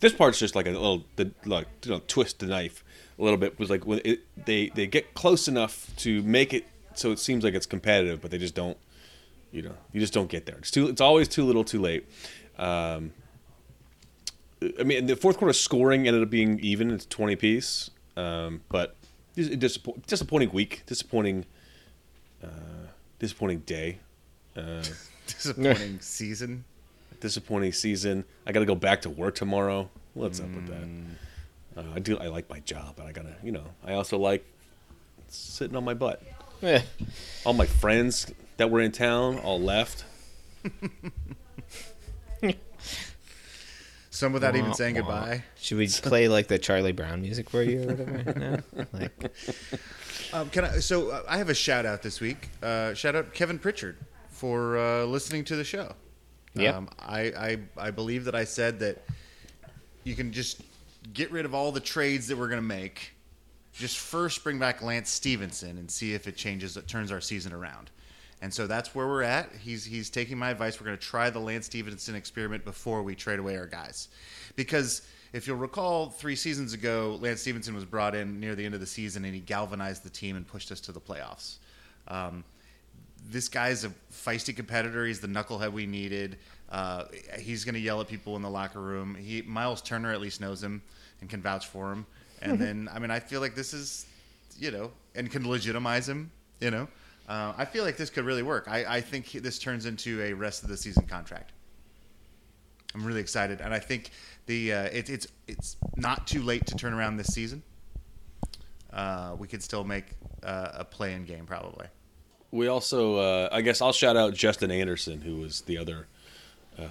this 0.00 0.12
part's 0.12 0.38
just 0.38 0.54
like 0.54 0.66
a 0.66 0.70
little 0.70 1.04
the 1.16 1.30
like 1.44 1.66
you 1.84 1.92
know 1.92 2.00
twist 2.08 2.40
the 2.40 2.46
knife 2.46 2.84
a 3.18 3.22
little 3.22 3.38
bit 3.38 3.58
was 3.58 3.70
like 3.70 3.86
when 3.86 4.00
it, 4.04 4.20
they 4.44 4.68
they 4.70 4.86
get 4.86 5.14
close 5.14 5.48
enough 5.48 5.90
to 5.96 6.22
make 6.22 6.52
it 6.52 6.66
so 6.94 7.12
it 7.12 7.18
seems 7.18 7.44
like 7.44 7.54
it's 7.54 7.66
competitive, 7.66 8.20
but 8.20 8.30
they 8.30 8.38
just 8.38 8.54
don't 8.54 8.76
you 9.56 9.62
know 9.62 9.74
you 9.92 10.00
just 10.00 10.12
don't 10.12 10.28
get 10.28 10.44
there. 10.46 10.56
It's 10.58 10.70
too 10.70 10.88
it's 10.88 11.00
always 11.00 11.28
too 11.28 11.44
little, 11.44 11.64
too 11.64 11.80
late. 11.80 12.06
Um, 12.58 13.12
I 14.78 14.82
mean, 14.84 15.06
the 15.06 15.16
fourth 15.16 15.36
quarter 15.38 15.52
scoring 15.52 16.06
ended 16.06 16.22
up 16.22 16.30
being 16.30 16.58
even. 16.60 16.90
It's 16.90 17.06
twenty 17.06 17.36
piece, 17.36 17.90
um, 18.16 18.60
but 18.68 18.96
dis- 19.34 19.48
disappoint, 19.48 20.06
disappointing 20.06 20.50
week, 20.52 20.82
disappointing, 20.86 21.44
uh, 22.42 22.48
disappointing 23.18 23.60
day, 23.60 23.98
uh, 24.56 24.82
Disappointing 25.26 25.98
season. 26.00 26.64
disappointing 27.20 27.72
season. 27.72 28.24
I 28.46 28.52
got 28.52 28.60
to 28.60 28.66
go 28.66 28.74
back 28.76 29.02
to 29.02 29.10
work 29.10 29.34
tomorrow. 29.34 29.90
What's 30.14 30.40
up 30.40 30.48
with 30.54 30.66
that? 30.68 31.80
Uh, 31.80 31.92
I 31.94 31.98
do. 31.98 32.16
I 32.18 32.28
like 32.28 32.48
my 32.48 32.60
job, 32.60 32.94
but 32.96 33.06
I 33.06 33.12
gotta. 33.12 33.36
You 33.42 33.52
know, 33.52 33.64
I 33.84 33.92
also 33.94 34.18
like 34.18 34.44
sitting 35.28 35.76
on 35.76 35.84
my 35.84 35.94
butt. 35.94 36.22
Eh, 36.62 36.80
All 37.44 37.52
my 37.52 37.66
friends 37.66 38.32
that 38.56 38.70
were 38.70 38.80
in 38.80 38.92
town 38.92 39.38
all 39.38 39.60
left. 39.60 40.04
Some 44.10 44.32
without 44.32 44.56
even 44.56 44.72
saying 44.72 44.94
Wah, 44.94 45.02
wah. 45.02 45.20
goodbye. 45.20 45.44
should 45.56 45.76
we 45.76 45.88
play 45.88 46.26
like 46.28 46.46
the 46.48 46.58
Charlie 46.58 46.92
Brown 46.92 47.20
music 47.20 47.50
for 47.50 47.62
you 47.62 47.82
or 47.82 47.86
whatever? 47.94 48.62
No? 48.72 48.86
Like, 48.92 49.32
Um, 50.32 50.48
can 50.50 50.64
I? 50.64 50.78
So 50.78 51.10
uh, 51.10 51.22
I 51.28 51.36
have 51.38 51.50
a 51.50 51.54
shout 51.54 51.84
out 51.86 52.02
this 52.02 52.20
week. 52.20 52.48
Uh, 52.62 52.94
shout 52.94 53.14
out 53.14 53.34
Kevin 53.34 53.58
Pritchard 53.58 53.96
for 54.30 54.78
uh, 54.78 55.04
listening 55.04 55.44
to 55.44 55.56
the 55.56 55.64
show. 55.64 55.92
Yep. 56.54 56.74
Um, 56.74 56.88
I, 56.98 57.20
I 57.20 57.58
I 57.76 57.90
believe 57.90 58.24
that 58.24 58.34
I 58.34 58.44
said 58.44 58.78
that 58.80 59.04
you 60.04 60.14
can 60.14 60.32
just 60.32 60.62
get 61.12 61.30
rid 61.30 61.44
of 61.44 61.54
all 61.54 61.70
the 61.70 61.80
trades 61.80 62.26
that 62.28 62.38
we're 62.38 62.48
going 62.48 62.60
to 62.60 62.66
make. 62.66 63.12
Just 63.74 63.98
first 63.98 64.42
bring 64.42 64.58
back 64.58 64.80
Lance 64.80 65.10
Stephenson 65.10 65.76
and 65.76 65.90
see 65.90 66.14
if 66.14 66.26
it 66.26 66.36
changes, 66.36 66.76
it 66.78 66.88
turns 66.88 67.12
our 67.12 67.20
season 67.20 67.52
around. 67.52 67.90
And 68.42 68.52
so 68.52 68.66
that's 68.66 68.94
where 68.94 69.06
we're 69.06 69.22
at. 69.22 69.50
He's 69.62 69.84
he's 69.84 70.10
taking 70.10 70.38
my 70.38 70.50
advice. 70.50 70.78
We're 70.80 70.86
going 70.86 70.98
to 70.98 71.02
try 71.02 71.30
the 71.30 71.38
Lance 71.38 71.66
Stephenson 71.66 72.14
experiment 72.14 72.64
before 72.64 73.02
we 73.02 73.14
trade 73.14 73.38
away 73.38 73.56
our 73.56 73.66
guys, 73.66 74.08
because 74.56 75.02
if 75.32 75.46
you'll 75.46 75.56
recall, 75.56 76.10
three 76.10 76.36
seasons 76.36 76.72
ago, 76.72 77.18
Lance 77.20 77.40
Stephenson 77.40 77.74
was 77.74 77.84
brought 77.84 78.14
in 78.14 78.38
near 78.38 78.54
the 78.54 78.64
end 78.64 78.74
of 78.74 78.80
the 78.80 78.86
season, 78.86 79.24
and 79.24 79.34
he 79.34 79.40
galvanized 79.40 80.02
the 80.02 80.10
team 80.10 80.36
and 80.36 80.46
pushed 80.46 80.70
us 80.70 80.80
to 80.80 80.92
the 80.92 81.00
playoffs. 81.00 81.56
Um, 82.08 82.44
this 83.28 83.48
guy's 83.48 83.84
a 83.84 83.90
feisty 84.12 84.54
competitor. 84.54 85.04
He's 85.04 85.20
the 85.20 85.26
knucklehead 85.26 85.72
we 85.72 85.86
needed. 85.86 86.38
Uh, 86.70 87.04
he's 87.38 87.64
going 87.64 87.74
to 87.74 87.80
yell 87.80 88.00
at 88.00 88.08
people 88.08 88.36
in 88.36 88.42
the 88.42 88.50
locker 88.50 88.80
room. 88.80 89.14
He 89.14 89.42
Miles 89.42 89.82
Turner 89.82 90.12
at 90.12 90.20
least 90.20 90.40
knows 90.40 90.62
him 90.62 90.82
and 91.20 91.30
can 91.30 91.40
vouch 91.40 91.66
for 91.66 91.92
him. 91.92 92.06
And 92.42 92.58
then, 92.58 92.88
I 92.92 92.98
mean, 92.98 93.10
I 93.10 93.18
feel 93.18 93.40
like 93.40 93.54
this 93.54 93.72
is, 93.72 94.06
you 94.58 94.70
know, 94.70 94.90
and 95.14 95.30
can 95.30 95.48
legitimize 95.48 96.08
him. 96.08 96.30
You 96.60 96.70
know, 96.70 96.88
uh, 97.28 97.52
I 97.56 97.64
feel 97.64 97.84
like 97.84 97.96
this 97.96 98.10
could 98.10 98.24
really 98.24 98.42
work. 98.42 98.66
I, 98.68 98.96
I 98.96 99.00
think 99.00 99.32
this 99.32 99.58
turns 99.58 99.86
into 99.86 100.22
a 100.22 100.32
rest 100.32 100.62
of 100.62 100.68
the 100.68 100.76
season 100.76 101.06
contract. 101.06 101.52
I'm 102.94 103.04
really 103.04 103.20
excited, 103.20 103.60
and 103.60 103.74
I 103.74 103.78
think 103.78 104.10
the 104.46 104.72
uh, 104.72 104.82
it, 104.84 105.10
it's 105.10 105.26
it's 105.46 105.76
not 105.96 106.26
too 106.26 106.42
late 106.42 106.66
to 106.66 106.76
turn 106.76 106.94
around 106.94 107.16
this 107.16 107.28
season. 107.28 107.62
Uh, 108.92 109.36
we 109.38 109.46
could 109.46 109.62
still 109.62 109.84
make 109.84 110.06
uh, 110.42 110.70
a 110.74 110.84
play-in 110.84 111.24
game 111.24 111.44
probably. 111.44 111.86
We 112.50 112.68
also, 112.68 113.16
uh, 113.16 113.48
I 113.52 113.60
guess, 113.60 113.82
I'll 113.82 113.92
shout 113.92 114.16
out 114.16 114.32
Justin 114.32 114.70
Anderson, 114.70 115.20
who 115.20 115.36
was 115.36 115.62
the 115.62 115.76
other, 115.76 116.06
uh, 116.78 116.84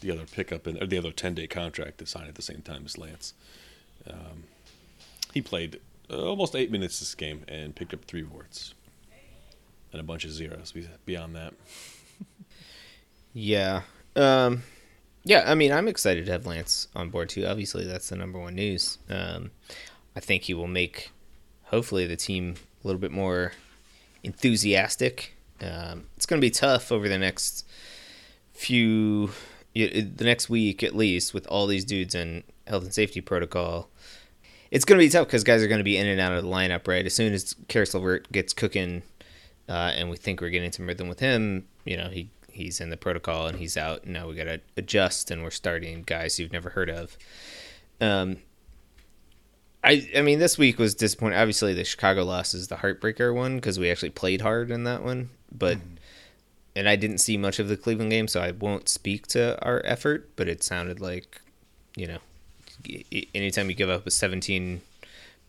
the 0.00 0.10
other 0.10 0.24
pickup 0.26 0.66
and 0.66 0.90
the 0.90 0.98
other 0.98 1.12
ten 1.12 1.34
day 1.34 1.46
contract 1.46 1.98
to 1.98 2.06
sign 2.06 2.26
at 2.26 2.34
the 2.34 2.42
same 2.42 2.60
time 2.60 2.82
as 2.84 2.98
Lance. 2.98 3.32
Um, 4.06 4.44
he 5.32 5.40
played 5.40 5.80
uh, 6.10 6.22
almost 6.22 6.54
eight 6.54 6.70
minutes 6.70 7.00
this 7.00 7.14
game 7.14 7.44
and 7.48 7.74
picked 7.74 7.94
up 7.94 8.04
three 8.04 8.24
warts 8.24 8.74
and 9.96 10.00
a 10.00 10.04
bunch 10.04 10.24
of 10.24 10.30
zeros 10.30 10.74
beyond 11.06 11.34
that. 11.36 11.54
yeah. 13.32 13.82
Um, 14.14 14.62
yeah, 15.24 15.44
I 15.46 15.54
mean, 15.54 15.72
I'm 15.72 15.88
excited 15.88 16.26
to 16.26 16.32
have 16.32 16.46
Lance 16.46 16.88
on 16.94 17.08
board 17.08 17.30
too. 17.30 17.46
Obviously, 17.46 17.84
that's 17.84 18.10
the 18.10 18.16
number 18.16 18.38
one 18.38 18.54
news. 18.54 18.98
Um, 19.08 19.50
I 20.14 20.20
think 20.20 20.44
he 20.44 20.54
will 20.54 20.66
make, 20.66 21.10
hopefully, 21.64 22.06
the 22.06 22.16
team 22.16 22.56
a 22.84 22.86
little 22.86 23.00
bit 23.00 23.10
more 23.10 23.52
enthusiastic. 24.22 25.34
Um, 25.60 26.04
it's 26.16 26.26
going 26.26 26.40
to 26.40 26.46
be 26.46 26.50
tough 26.50 26.92
over 26.92 27.08
the 27.08 27.18
next 27.18 27.66
few, 28.52 29.30
the 29.74 30.12
next 30.20 30.50
week 30.50 30.82
at 30.82 30.94
least, 30.94 31.32
with 31.32 31.46
all 31.46 31.66
these 31.66 31.84
dudes 31.84 32.14
in 32.14 32.44
health 32.66 32.84
and 32.84 32.94
safety 32.94 33.20
protocol. 33.20 33.88
It's 34.70 34.84
going 34.84 34.98
to 34.98 35.04
be 35.04 35.10
tough 35.10 35.26
because 35.26 35.44
guys 35.44 35.62
are 35.62 35.68
going 35.68 35.78
to 35.78 35.84
be 35.84 35.96
in 35.96 36.06
and 36.06 36.20
out 36.20 36.32
of 36.32 36.44
the 36.44 36.50
lineup, 36.50 36.86
right? 36.86 37.06
As 37.06 37.14
soon 37.14 37.32
as 37.32 37.54
Caris 37.68 37.94
LeVert 37.94 38.30
gets 38.30 38.52
cooking, 38.52 39.02
uh, 39.68 39.92
and 39.94 40.10
we 40.10 40.16
think 40.16 40.40
we're 40.40 40.50
getting 40.50 40.72
some 40.72 40.86
rhythm 40.86 41.08
with 41.08 41.20
him, 41.20 41.66
you 41.84 41.96
know, 41.96 42.08
he 42.08 42.30
he's 42.50 42.80
in 42.80 42.90
the 42.90 42.96
protocol 42.96 43.46
and 43.46 43.58
he's 43.58 43.76
out. 43.76 44.06
Now 44.06 44.28
we 44.28 44.34
got 44.34 44.44
to 44.44 44.60
adjust, 44.76 45.30
and 45.30 45.42
we're 45.42 45.50
starting 45.50 46.02
guys 46.02 46.38
you've 46.38 46.52
never 46.52 46.70
heard 46.70 46.90
of. 46.90 47.16
Um, 48.00 48.38
I 49.84 50.08
I 50.16 50.22
mean, 50.22 50.38
this 50.38 50.58
week 50.58 50.78
was 50.78 50.94
disappointing. 50.94 51.38
Obviously, 51.38 51.74
the 51.74 51.84
Chicago 51.84 52.24
loss 52.24 52.54
is 52.54 52.68
the 52.68 52.76
heartbreaker 52.76 53.34
one 53.34 53.56
because 53.56 53.78
we 53.78 53.90
actually 53.90 54.10
played 54.10 54.40
hard 54.40 54.70
in 54.70 54.84
that 54.84 55.02
one, 55.02 55.30
but. 55.52 55.78
And 56.78 56.90
I 56.90 56.96
didn't 56.96 57.20
see 57.20 57.38
much 57.38 57.58
of 57.58 57.68
the 57.68 57.76
Cleveland 57.78 58.10
game, 58.10 58.28
so 58.28 58.42
I 58.42 58.50
won't 58.50 58.86
speak 58.90 59.26
to 59.28 59.58
our 59.64 59.80
effort. 59.86 60.28
But 60.36 60.46
it 60.46 60.62
sounded 60.62 61.00
like, 61.00 61.40
you 61.96 62.06
know, 62.06 62.18
anytime 63.34 63.70
you 63.70 63.74
give 63.74 63.88
up 63.88 64.06
a 64.06 64.10
17 64.10 64.82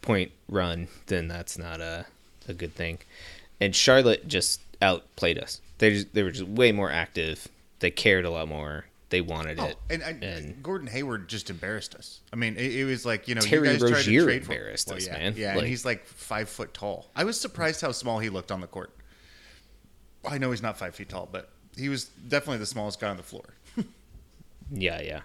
point 0.02 0.32
run, 0.48 0.88
then 1.08 1.28
that's 1.28 1.58
not 1.58 1.82
a, 1.82 2.06
a 2.48 2.54
good 2.54 2.74
thing. 2.74 3.00
And 3.60 3.76
Charlotte 3.76 4.28
just 4.28 4.62
outplayed 4.82 5.38
us. 5.40 5.62
They 5.80 5.92
just, 5.92 6.14
they 6.14 6.24
were 6.24 6.32
just 6.32 6.48
way 6.48 6.72
more 6.72 6.92
active. 6.92 7.48
They 7.80 7.92
cared 7.92 8.26
a 8.26 8.30
lot 8.30 8.48
more. 8.48 8.86
They 9.10 9.22
wanted 9.22 9.58
Oh, 9.60 9.66
it. 9.66 9.78
and, 9.90 10.02
and, 10.04 10.24
and- 10.24 10.62
Gordon 10.64 10.88
Hayward 10.88 11.30
just 11.30 11.50
embarrassed 11.50 11.96
us. 11.96 12.20
I 12.34 12.36
mean, 12.36 12.58
it, 12.58 12.76
it 12.76 12.86
was 12.86 13.06
like 13.06 13.28
you 13.28 13.36
know, 13.36 13.42
Terry 13.42 13.68
you 13.68 13.74
guys 13.74 13.80
tried 13.80 13.88
to 13.90 13.94
Rozier 13.96 14.24
trade 14.26 14.46
for- 14.46 14.52
embarrassed 14.54 14.92
us, 14.92 15.08
yeah, 15.08 15.14
man. 15.14 15.34
Yeah, 15.38 15.50
Like- 15.54 15.60
and 15.60 15.68
he's 15.68 15.86
like 15.86 16.06
five 16.06 16.50
foot 16.50 16.74
tall. 16.74 17.10
I 17.16 17.24
was 17.24 17.40
surprised 17.40 17.80
how 17.82 17.92
small 17.94 18.20
he 18.20 18.30
looked 18.30 18.52
on 18.52 18.60
the 18.62 18.68
court. 18.68 18.92
I 20.28 20.38
know 20.38 20.52
he's 20.52 20.62
not 20.62 20.78
five 20.78 20.94
feet 20.96 21.08
tall, 21.10 21.30
but 21.32 21.50
he 21.78 21.88
was 21.90 22.06
definitely 22.06 22.58
the 22.58 22.66
smallest 22.66 23.00
guy 23.00 23.10
on 23.10 23.18
the 23.18 23.24
floor. 23.24 23.54
Yeah, 24.70 25.02
yeah. 25.02 25.22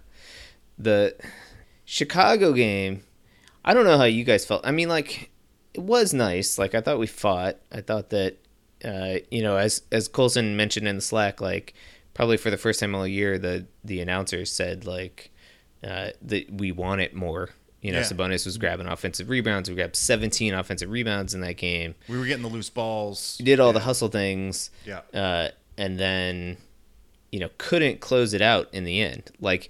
The 0.78 1.16
Chicago 1.84 2.52
game, 2.52 3.02
I 3.64 3.74
don't 3.74 3.84
know 3.84 3.98
how 3.98 4.04
you 4.04 4.22
guys 4.22 4.44
felt. 4.44 4.64
I 4.64 4.70
mean, 4.70 4.88
like, 4.88 5.30
it 5.74 5.80
was 5.80 6.12
nice. 6.12 6.58
Like, 6.58 6.74
I 6.74 6.80
thought 6.80 6.98
we 6.98 7.06
fought. 7.06 7.56
I 7.70 7.80
thought 7.80 8.10
that, 8.10 8.36
uh, 8.84 9.18
you 9.30 9.42
know, 9.42 9.56
as 9.56 9.82
as 9.92 10.08
Colson 10.08 10.56
mentioned 10.56 10.86
in 10.88 10.96
the 10.96 11.02
Slack, 11.02 11.40
like, 11.40 11.74
probably 12.14 12.36
for 12.36 12.50
the 12.50 12.56
first 12.58 12.80
time 12.80 12.94
all 12.94 13.06
year, 13.06 13.38
the 13.38 13.66
the 13.84 14.00
announcers 14.00 14.50
said 14.52 14.84
like 14.84 15.30
uh, 15.84 16.10
that 16.22 16.50
we 16.52 16.72
want 16.72 17.00
it 17.00 17.14
more. 17.14 17.50
You 17.80 17.90
know, 17.90 17.98
Yeah. 17.98 18.04
Sabonis 18.04 18.46
was 18.46 18.58
grabbing 18.58 18.86
offensive 18.86 19.28
rebounds. 19.28 19.68
We 19.68 19.74
grabbed 19.74 19.96
17 19.96 20.54
offensive 20.54 20.88
rebounds 20.88 21.34
in 21.34 21.40
that 21.40 21.56
game. 21.56 21.96
We 22.08 22.16
were 22.16 22.26
getting 22.26 22.44
the 22.44 22.48
loose 22.48 22.70
balls. 22.70 23.36
We 23.40 23.44
did 23.44 23.58
all 23.58 23.72
the 23.72 23.80
hustle 23.80 24.06
things. 24.06 24.70
Yeah. 24.86 25.00
Uh, 25.12 25.48
and 25.76 25.98
then, 25.98 26.58
you 27.32 27.40
know, 27.40 27.48
couldn't 27.58 27.98
close 28.00 28.34
it 28.34 28.40
out 28.42 28.68
in 28.72 28.84
the 28.84 29.00
end. 29.00 29.32
Like, 29.40 29.68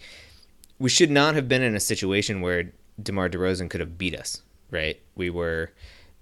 we 0.79 0.91
should 0.91 1.11
not 1.11 1.35
have 1.37 1.49
been 1.49 1.63
in 1.63 1.75
a 1.75 1.81
situation 1.81 2.43
where 2.43 2.73
DeMar 3.03 3.31
DeRozan 3.31 3.71
could 3.71 3.81
have 3.81 3.97
beat 3.97 4.15
us, 4.15 4.43
right? 4.71 5.01
We 5.15 5.31
were 5.31 5.71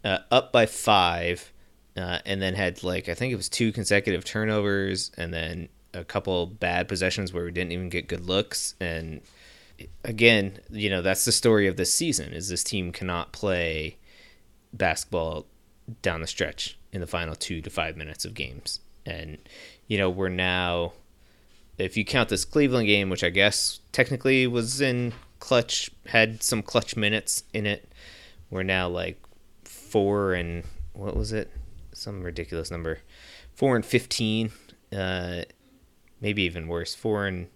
uh, 0.05 0.19
up 0.31 0.53
by 0.53 0.67
five 0.67 1.53
uh, 1.97 2.19
and 2.25 2.41
then 2.41 2.55
had, 2.55 2.83
like, 2.83 3.09
I 3.09 3.15
think 3.15 3.33
it 3.33 3.37
was 3.37 3.49
two 3.49 3.73
consecutive 3.73 4.25
turnovers 4.25 5.11
and 5.17 5.33
then 5.33 5.69
a 5.93 6.05
couple 6.05 6.47
bad 6.47 6.89
possessions 6.89 7.33
where 7.33 7.45
we 7.45 7.51
didn't 7.51 7.73
even 7.73 7.89
get 7.89 8.09
good 8.09 8.25
looks. 8.25 8.75
And 8.81 9.21
again, 10.05 10.59
you 10.71 10.89
know, 10.89 11.03
that's 11.03 11.25
the 11.25 11.33
story 11.33 11.67
of 11.67 11.77
this 11.77 11.93
season 11.93 12.33
is 12.33 12.49
this 12.49 12.65
team 12.65 12.93
cannot 12.93 13.33
play 13.33 13.99
basketball 14.73 15.47
down 16.03 16.21
the 16.21 16.27
stretch 16.27 16.79
in 16.93 17.01
the 17.01 17.07
final 17.07 17.35
two 17.35 17.61
to 17.61 17.71
five 17.71 17.97
minutes 17.97 18.25
of 18.25 18.35
games. 18.35 18.81
And, 19.05 19.39
you 19.89 19.99
know, 19.99 20.09
we're 20.09 20.29
now 20.29 20.93
if 21.81 21.97
you 21.97 22.05
count 22.05 22.29
this 22.29 22.45
Cleveland 22.45 22.87
game, 22.87 23.11
which 23.11 23.25
I 23.25 23.31
guess 23.31 23.81
technically 23.93 24.47
was 24.47 24.81
in 24.81 25.13
clutch, 25.39 25.91
had 26.07 26.43
some 26.43 26.63
clutch 26.63 26.97
minutes 26.97 27.45
in 27.53 27.67
it, 27.67 27.93
we're 28.51 28.63
now 28.63 28.89
like 28.89 29.19
four 29.91 30.35
and 30.35 30.65
what 30.93 31.17
was 31.17 31.33
it? 31.33 31.51
Some 31.93 32.23
ridiculous 32.23 32.71
number, 32.71 32.99
four 33.55 33.77
and 33.77 33.85
fifteen, 33.85 34.53
uh, 34.93 35.43
maybe 36.21 36.43
even 36.43 36.69
worse, 36.69 36.95
four 36.95 37.27
and 37.27 37.49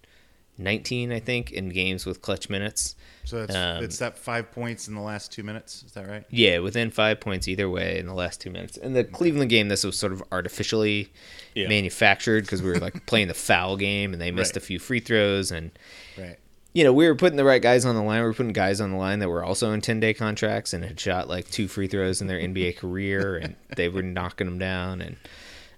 nineteen, 0.57 1.11
I 1.11 1.19
think, 1.19 1.51
in 1.51 1.69
games 1.69 2.05
with 2.05 2.21
clutch 2.21 2.49
minutes. 2.49 2.95
So 3.23 3.43
it's, 3.43 3.55
Um, 3.55 3.83
it's 3.83 3.97
that 3.99 4.17
five 4.17 4.51
points 4.51 4.87
in 4.87 4.93
the 4.95 5.01
last 5.01 5.31
two 5.31 5.41
minutes. 5.43 5.83
Is 5.83 5.93
that 5.93 6.07
right? 6.07 6.23
Yeah, 6.29 6.59
within 6.59 6.91
five 6.91 7.19
points 7.19 7.47
either 7.47 7.69
way 7.69 7.97
in 7.97 8.05
the 8.05 8.13
last 8.13 8.39
two 8.39 8.51
minutes. 8.51 8.77
In 8.77 8.93
the 8.93 9.03
Cleveland 9.03 9.49
game, 9.49 9.67
this 9.67 9.83
was 9.83 9.97
sort 9.97 10.11
of 10.13 10.21
artificially 10.31 11.11
Yeah. 11.55 11.67
manufactured 11.69 12.41
because 12.43 12.61
we 12.61 12.69
were 12.69 12.79
like 12.79 13.05
playing 13.07 13.27
the 13.29 13.33
foul 13.33 13.77
game 13.77 14.13
and 14.13 14.21
they 14.21 14.31
missed 14.31 14.55
Right. 14.55 14.63
a 14.63 14.65
few 14.65 14.79
free 14.79 14.99
throws 14.99 15.51
and 15.51 15.71
Right. 16.17 16.37
You 16.75 16.83
know 16.83 16.91
we 16.91 17.07
were 17.07 17.15
putting 17.15 17.37
the 17.37 17.45
right 17.45 17.61
guys 17.61 17.85
on 17.85 17.95
the 17.95 18.03
line. 18.03 18.19
We 18.19 18.27
were 18.27 18.33
putting 18.33 18.51
guys 18.51 18.81
on 18.81 18.91
the 18.91 18.97
line 18.97 19.19
that 19.19 19.29
were 19.29 19.43
also 19.43 19.71
in 19.71 19.79
ten 19.79 20.01
day 20.01 20.13
contracts 20.13 20.73
and 20.73 20.83
had 20.83 20.99
shot 20.99 21.29
like 21.29 21.49
two 21.49 21.69
free 21.69 21.87
throws 21.87 22.21
in 22.21 22.27
their 22.27 22.37
NBA 22.37 22.77
career 22.77 23.37
and 23.37 23.55
they 23.75 23.87
were 23.87 24.03
knocking 24.03 24.45
them 24.45 24.59
down 24.59 25.01
and 25.01 25.17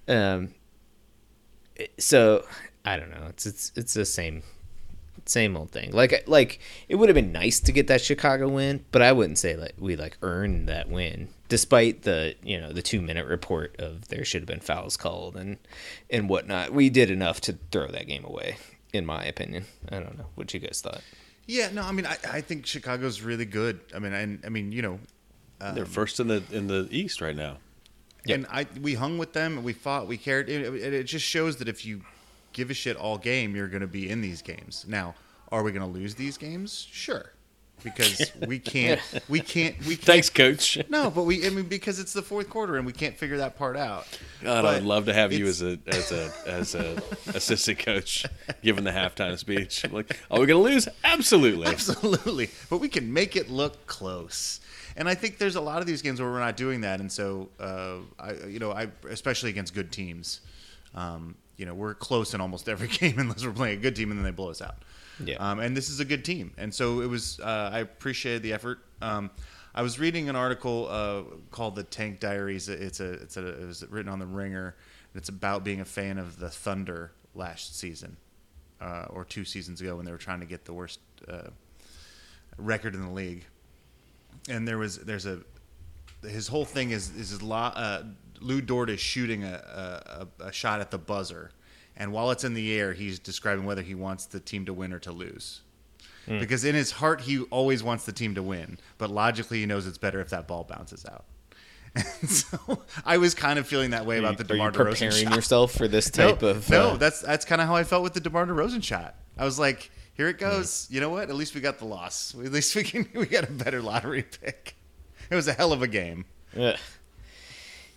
um. 0.09 0.53
So 1.99 2.43
I 2.83 2.97
don't 2.97 3.11
know. 3.11 3.27
It's 3.29 3.45
it's 3.45 3.71
it's 3.75 3.93
the 3.93 4.05
same 4.05 4.41
same 5.25 5.55
old 5.55 5.69
thing. 5.69 5.91
Like 5.91 6.23
like 6.25 6.59
it 6.89 6.95
would 6.95 7.09
have 7.09 7.15
been 7.15 7.31
nice 7.31 7.59
to 7.59 7.71
get 7.71 7.85
that 7.87 8.01
Chicago 8.01 8.49
win, 8.49 8.83
but 8.91 9.03
I 9.03 9.11
wouldn't 9.11 9.37
say 9.37 9.55
like 9.55 9.75
we 9.77 9.95
like 9.95 10.17
earned 10.23 10.67
that 10.67 10.89
win, 10.89 11.29
despite 11.47 12.01
the 12.01 12.33
you 12.41 12.59
know 12.59 12.73
the 12.73 12.81
two 12.81 13.03
minute 13.03 13.27
report 13.27 13.75
of 13.79 14.07
there 14.07 14.25
should 14.25 14.41
have 14.41 14.47
been 14.47 14.61
fouls 14.61 14.97
called 14.97 15.37
and 15.37 15.59
and 16.09 16.27
whatnot. 16.27 16.73
We 16.73 16.89
did 16.89 17.11
enough 17.11 17.39
to 17.41 17.59
throw 17.71 17.87
that 17.89 18.07
game 18.07 18.25
away, 18.25 18.57
in 18.93 19.05
my 19.05 19.23
opinion. 19.25 19.65
I 19.89 19.99
don't 19.99 20.17
know 20.17 20.27
what 20.35 20.53
you 20.53 20.59
guys 20.59 20.81
thought. 20.81 21.01
Yeah. 21.45 21.69
No. 21.71 21.81
I 21.81 21.91
mean, 21.91 22.05
I, 22.05 22.17
I 22.31 22.41
think 22.41 22.65
Chicago's 22.65 23.21
really 23.21 23.45
good. 23.45 23.79
I 23.95 23.99
mean, 23.99 24.13
and 24.13 24.39
I 24.45 24.49
mean, 24.49 24.71
you 24.71 24.81
know, 24.81 24.99
um, 25.61 25.75
They're 25.75 25.85
first 25.85 26.19
in 26.19 26.27
the 26.27 26.43
in 26.51 26.67
the 26.67 26.87
East 26.91 27.21
right 27.21 27.35
now. 27.35 27.57
and 28.29 28.45
I 28.51 28.67
we 28.81 28.93
hung 28.95 29.17
with 29.17 29.33
them 29.33 29.55
and 29.57 29.63
we 29.63 29.73
fought. 29.73 30.07
We 30.07 30.17
cared. 30.17 30.49
It, 30.49 30.61
it, 30.75 30.93
it 30.93 31.03
just 31.05 31.25
shows 31.25 31.57
that 31.57 31.67
if 31.67 31.85
you 31.85 32.01
give 32.53 32.69
a 32.69 32.73
shit 32.73 32.95
all 32.97 33.17
game, 33.17 33.55
you're 33.55 33.67
going 33.67 33.81
to 33.81 33.87
be 33.87 34.09
in 34.09 34.21
these 34.21 34.41
games. 34.41 34.85
Now, 34.87 35.15
are 35.51 35.63
we 35.63 35.71
going 35.71 35.85
to 35.91 35.99
lose 35.99 36.15
these 36.15 36.37
games? 36.37 36.87
Sure, 36.91 37.31
because 37.83 38.31
we 38.47 38.59
can't. 38.73 38.99
We 39.29 39.39
can't. 39.39 39.77
We 39.79 39.95
can't. 39.95 40.05
Thanks, 40.05 40.29
Coach. 40.29 40.77
No, 40.89 41.09
but 41.09 41.23
we. 41.23 41.45
I 41.45 41.49
mean, 41.49 41.65
because 41.65 41.99
it's 41.99 42.13
the 42.13 42.21
fourth 42.21 42.49
quarter 42.49 42.77
and 42.77 42.85
we 42.85 42.93
can't 42.93 43.15
figure 43.17 43.37
that 43.37 43.57
part 43.57 43.77
out. 43.77 44.05
God, 44.41 44.63
But 44.63 44.75
I'd 44.75 44.83
love 44.83 45.05
to 45.05 45.13
have 45.13 45.33
you 45.33 45.45
as 45.47 45.61
a 45.61 45.79
as 45.87 46.11
a 46.11 46.31
as 46.45 46.75
a 46.75 47.01
assistant 47.27 47.79
coach, 47.79 48.25
giving 48.63 48.83
the 48.83 48.91
halftime 48.91 49.37
speech. 49.37 49.89
Like, 49.91 50.17
are 50.29 50.39
we 50.39 50.45
gonna 50.45 50.61
lose? 50.61 50.87
Absolutely. 51.03 51.67
Absolutely. 51.67 52.49
But 52.69 52.77
we 52.79 52.89
can 52.89 53.11
make 53.11 53.35
it 53.35 53.49
look 53.49 53.87
close. 53.87 54.59
And 54.95 55.07
I 55.07 55.13
think 55.13 55.37
there's 55.37 55.55
a 55.55 55.61
lot 55.61 55.79
of 55.79 55.85
these 55.85 56.01
games 56.01 56.19
where 56.19 56.29
we're 56.31 56.39
not 56.39 56.57
doing 56.57 56.81
that. 56.81 56.99
And 56.99 57.11
so, 57.11 57.49
uh, 57.59 57.97
I, 58.19 58.33
you 58.47 58.57
know, 58.57 58.71
I 58.71 58.87
especially 59.09 59.51
against 59.51 59.75
good 59.75 59.91
teams, 59.91 60.41
um, 60.95 61.35
you 61.55 61.67
know, 61.67 61.75
we're 61.75 61.93
close 61.93 62.33
in 62.33 62.41
almost 62.41 62.67
every 62.67 62.87
game 62.99 63.19
unless 63.19 63.45
we're 63.45 63.51
playing 63.51 63.77
a 63.77 63.81
good 63.81 63.95
team 63.95 64.09
and 64.09 64.19
then 64.19 64.25
they 64.25 64.31
blow 64.31 64.49
us 64.49 64.61
out. 64.61 64.77
Yeah. 65.23 65.35
Um, 65.37 65.59
and 65.59 65.75
this 65.75 65.89
is 65.89 65.99
a 65.99 66.05
good 66.05 66.23
team. 66.23 66.53
And 66.57 66.73
so 66.73 67.01
it 67.01 67.07
was. 67.07 67.39
Uh, 67.39 67.69
I 67.73 67.79
appreciated 67.79 68.43
the 68.43 68.53
effort. 68.53 68.79
Um, 69.01 69.31
I 69.73 69.81
was 69.81 69.99
reading 69.99 70.29
an 70.29 70.35
article 70.35 70.87
uh, 70.89 71.23
called 71.51 71.75
"The 71.75 71.83
Tank 71.83 72.19
Diaries." 72.19 72.69
It's 72.69 72.99
a. 72.99 73.13
It's 73.13 73.37
a. 73.37 73.47
It 73.47 73.65
was 73.65 73.85
written 73.89 74.11
on 74.11 74.19
the 74.19 74.25
Ringer. 74.25 74.75
It's 75.15 75.29
about 75.29 75.63
being 75.63 75.81
a 75.81 75.85
fan 75.85 76.17
of 76.17 76.39
the 76.39 76.49
Thunder 76.49 77.11
last 77.33 77.77
season, 77.77 78.17
uh, 78.81 79.05
or 79.09 79.25
two 79.25 79.45
seasons 79.45 79.81
ago 79.81 79.95
when 79.95 80.05
they 80.05 80.11
were 80.11 80.17
trying 80.17 80.39
to 80.39 80.45
get 80.45 80.65
the 80.65 80.73
worst 80.73 80.99
uh, 81.27 81.49
record 82.57 82.93
in 82.95 83.01
the 83.01 83.11
league. 83.11 83.45
And 84.49 84.67
there 84.67 84.77
was 84.77 84.97
there's 84.99 85.25
a 85.25 85.39
his 86.23 86.47
whole 86.47 86.65
thing 86.65 86.91
is 86.91 87.15
is 87.15 87.29
his 87.31 87.43
uh, 87.43 88.03
Lu 88.39 88.61
Dort 88.61 88.89
is 88.89 88.99
shooting 88.99 89.43
a, 89.43 90.27
a, 90.39 90.45
a 90.45 90.51
shot 90.51 90.81
at 90.81 90.91
the 90.91 90.97
buzzer, 90.97 91.51
and 91.97 92.13
while 92.13 92.31
it's 92.31 92.43
in 92.43 92.53
the 92.53 92.73
air, 92.73 92.93
he's 92.93 93.19
describing 93.19 93.65
whether 93.65 93.81
he 93.81 93.95
wants 93.95 94.25
the 94.25 94.39
team 94.39 94.65
to 94.65 94.73
win 94.73 94.93
or 94.93 94.99
to 94.99 95.11
lose. 95.11 95.61
Because 96.27 96.65
in 96.65 96.75
his 96.75 96.91
heart, 96.91 97.21
he 97.21 97.43
always 97.43 97.81
wants 97.83 98.03
the 98.03 98.11
team 98.11 98.35
to 98.35 98.43
win, 98.43 98.79
but 98.97 99.09
logically, 99.09 99.59
he 99.61 99.65
knows 99.65 99.87
it's 99.87 99.97
better 99.97 100.19
if 100.19 100.29
that 100.31 100.45
ball 100.45 100.63
bounces 100.65 101.05
out. 101.05 101.23
And 102.21 102.29
so 102.29 102.83
I 103.05 103.17
was 103.17 103.33
kind 103.33 103.57
of 103.57 103.65
feeling 103.65 103.91
that 103.91 104.05
way 104.05 104.19
about 104.19 104.37
the 104.37 104.43
DeMar 104.43 104.71
DeRozan 104.71 104.75
shot. 104.75 104.81
Are 104.81 104.89
you 104.89 104.93
preparing 104.95 105.25
shot. 105.27 105.35
yourself 105.35 105.71
for 105.71 105.87
this 105.87 106.15
No, 106.17 106.31
type 106.31 106.43
of? 106.43 106.69
no, 106.69 106.89
uh, 106.89 106.97
that's 106.97 107.21
that's 107.21 107.45
kind 107.45 107.59
of 107.61 107.67
how 107.67 107.75
I 107.75 107.83
felt 107.85 108.03
with 108.03 108.13
the 108.13 108.19
DeMar 108.19 108.45
DeRozan 108.45 108.83
shot. 108.83 109.15
I 109.37 109.45
was 109.45 109.57
like, 109.57 109.89
here 110.13 110.27
it 110.27 110.37
goes. 110.37 110.87
You 110.91 110.99
know 110.99 111.09
what? 111.09 111.29
At 111.29 111.35
least 111.35 111.55
we 111.55 111.61
got 111.61 111.79
the 111.79 111.85
loss. 111.85 112.35
At 112.35 112.51
least 112.51 112.75
we 112.75 112.83
can 112.83 113.07
we 113.15 113.25
got 113.25 113.47
a 113.47 113.51
better 113.51 113.81
lottery 113.81 114.23
pick. 114.23 114.75
It 115.31 115.35
was 115.35 115.47
a 115.47 115.53
hell 115.53 115.71
of 115.73 115.81
a 115.81 115.87
game. 115.87 116.25
Ugh. 116.59 116.75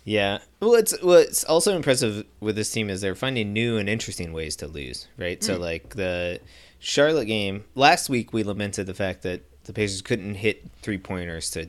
Yeah. 0.03 0.39
Well, 0.59 0.75
it's 0.75 0.99
what's 1.01 1.43
also 1.43 1.75
impressive 1.75 2.25
with 2.39 2.55
this 2.55 2.71
team 2.71 2.89
is 2.89 3.01
they're 3.01 3.15
finding 3.15 3.53
new 3.53 3.77
and 3.77 3.87
interesting 3.87 4.33
ways 4.33 4.55
to 4.57 4.67
lose. 4.67 5.07
Right. 5.17 5.43
So 5.43 5.57
like 5.57 5.95
the 5.95 6.39
Charlotte 6.79 7.25
game 7.25 7.65
last 7.75 8.09
week, 8.09 8.33
we 8.33 8.43
lamented 8.43 8.87
the 8.87 8.93
fact 8.93 9.21
that 9.23 9.43
the 9.65 9.73
Pacers 9.73 10.01
couldn't 10.01 10.35
hit 10.35 10.65
three 10.81 10.97
pointers 10.97 11.51
to, 11.51 11.67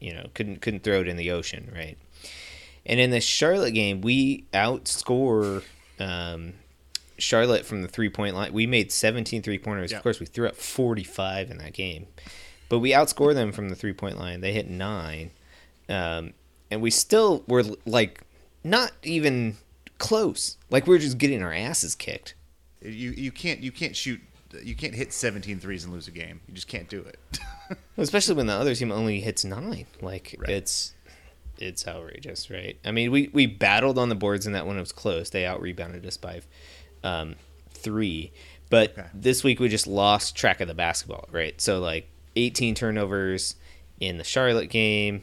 you 0.00 0.12
know, 0.12 0.26
couldn't 0.34 0.60
couldn't 0.60 0.82
throw 0.82 1.00
it 1.00 1.08
in 1.08 1.16
the 1.16 1.30
ocean. 1.30 1.70
Right. 1.74 1.96
And 2.84 2.98
in 2.98 3.10
the 3.10 3.20
Charlotte 3.20 3.72
game, 3.72 4.00
we 4.00 4.46
outscore 4.52 5.62
um, 6.00 6.54
Charlotte 7.18 7.64
from 7.64 7.82
the 7.82 7.88
three 7.88 8.08
point 8.08 8.34
line. 8.34 8.52
We 8.52 8.66
made 8.66 8.90
17 8.90 9.42
three 9.42 9.58
pointers. 9.58 9.92
Yeah. 9.92 9.98
Of 9.98 10.02
course, 10.02 10.20
we 10.20 10.26
threw 10.26 10.48
up 10.48 10.56
45 10.56 11.50
in 11.50 11.58
that 11.58 11.72
game, 11.72 12.06
but 12.68 12.80
we 12.80 12.90
outscore 12.90 13.34
them 13.34 13.52
from 13.52 13.68
the 13.68 13.76
three 13.76 13.92
point 13.92 14.18
line. 14.18 14.40
They 14.40 14.52
hit 14.52 14.68
nine, 14.68 15.30
um, 15.88 16.32
and 16.72 16.80
we 16.82 16.90
still 16.90 17.44
were 17.46 17.62
like 17.86 18.22
not 18.64 18.92
even 19.02 19.56
close. 19.98 20.56
Like 20.70 20.86
we 20.86 20.94
were 20.94 20.98
just 20.98 21.18
getting 21.18 21.42
our 21.42 21.52
asses 21.52 21.94
kicked. 21.94 22.34
You 22.80 23.10
you 23.10 23.30
can't 23.30 23.60
you 23.60 23.70
can't 23.70 23.94
shoot 23.94 24.20
you 24.62 24.74
can't 24.74 24.94
hit 24.94 25.12
17 25.12 25.60
threes 25.60 25.84
and 25.84 25.92
lose 25.92 26.08
a 26.08 26.10
game. 26.10 26.40
You 26.48 26.54
just 26.54 26.68
can't 26.68 26.88
do 26.88 27.00
it. 27.00 27.18
Especially 27.96 28.34
when 28.34 28.46
the 28.46 28.52
other 28.52 28.74
team 28.74 28.90
only 28.92 29.20
hits 29.20 29.44
nine. 29.44 29.86
Like 30.00 30.34
Right. 30.38 30.50
it's 30.50 30.94
it's 31.58 31.86
outrageous, 31.86 32.50
right? 32.50 32.76
I 32.84 32.90
mean, 32.90 33.10
we 33.12 33.28
we 33.32 33.46
battled 33.46 33.98
on 33.98 34.08
the 34.08 34.14
boards 34.14 34.46
in 34.46 34.52
that 34.54 34.66
one. 34.66 34.76
It 34.76 34.80
was 34.80 34.92
close. 34.92 35.30
They 35.30 35.46
out 35.46 35.60
rebounded 35.62 36.04
us 36.06 36.16
by 36.16 36.40
um, 37.04 37.36
three. 37.70 38.32
But 38.70 38.92
Okay. 38.98 39.06
this 39.14 39.44
week 39.44 39.60
we 39.60 39.68
just 39.68 39.86
lost 39.86 40.34
track 40.34 40.60
of 40.60 40.68
the 40.68 40.74
basketball, 40.74 41.28
right? 41.30 41.60
So 41.60 41.78
like 41.80 42.08
18 42.36 42.74
turnovers 42.74 43.54
in 44.00 44.16
the 44.18 44.24
Charlotte 44.24 44.70
game, 44.70 45.22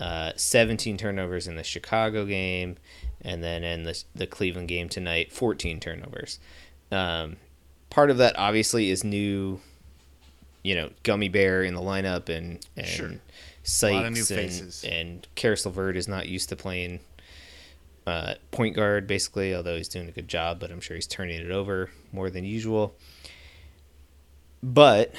uh, 0.00 0.32
17 0.36 0.96
turnovers 0.96 1.46
in 1.46 1.56
the 1.56 1.64
Chicago 1.64 2.24
game, 2.24 2.76
and 3.20 3.42
then 3.42 3.64
in 3.64 3.82
the 3.82 4.02
the 4.14 4.26
Cleveland 4.26 4.68
game 4.68 4.88
tonight, 4.88 5.32
14 5.32 5.80
turnovers. 5.80 6.38
Um, 6.90 7.36
part 7.90 8.10
of 8.10 8.18
that 8.18 8.38
obviously 8.38 8.90
is 8.90 9.04
new, 9.04 9.60
you 10.62 10.74
know, 10.74 10.90
Gummy 11.02 11.28
Bear 11.28 11.62
in 11.62 11.74
the 11.74 11.80
lineup 11.80 12.28
and 12.28 12.64
and 12.76 12.86
Sure. 12.86 13.12
Sykes 13.64 13.92
lot 13.92 14.06
of 14.06 14.12
new 14.14 14.36
and, 14.36 14.76
and 14.84 15.28
Caris 15.34 15.66
LeVert 15.66 15.96
is 15.96 16.08
not 16.08 16.26
used 16.26 16.48
to 16.48 16.56
playing 16.56 17.00
uh, 18.06 18.34
point 18.50 18.74
guard 18.74 19.06
basically, 19.06 19.54
although 19.54 19.76
he's 19.76 19.88
doing 19.88 20.08
a 20.08 20.12
good 20.12 20.28
job, 20.28 20.58
but 20.58 20.70
I'm 20.70 20.80
sure 20.80 20.94
he's 20.94 21.06
turning 21.06 21.40
it 21.40 21.50
over 21.50 21.90
more 22.10 22.30
than 22.30 22.44
usual. 22.44 22.94
But 24.62 25.14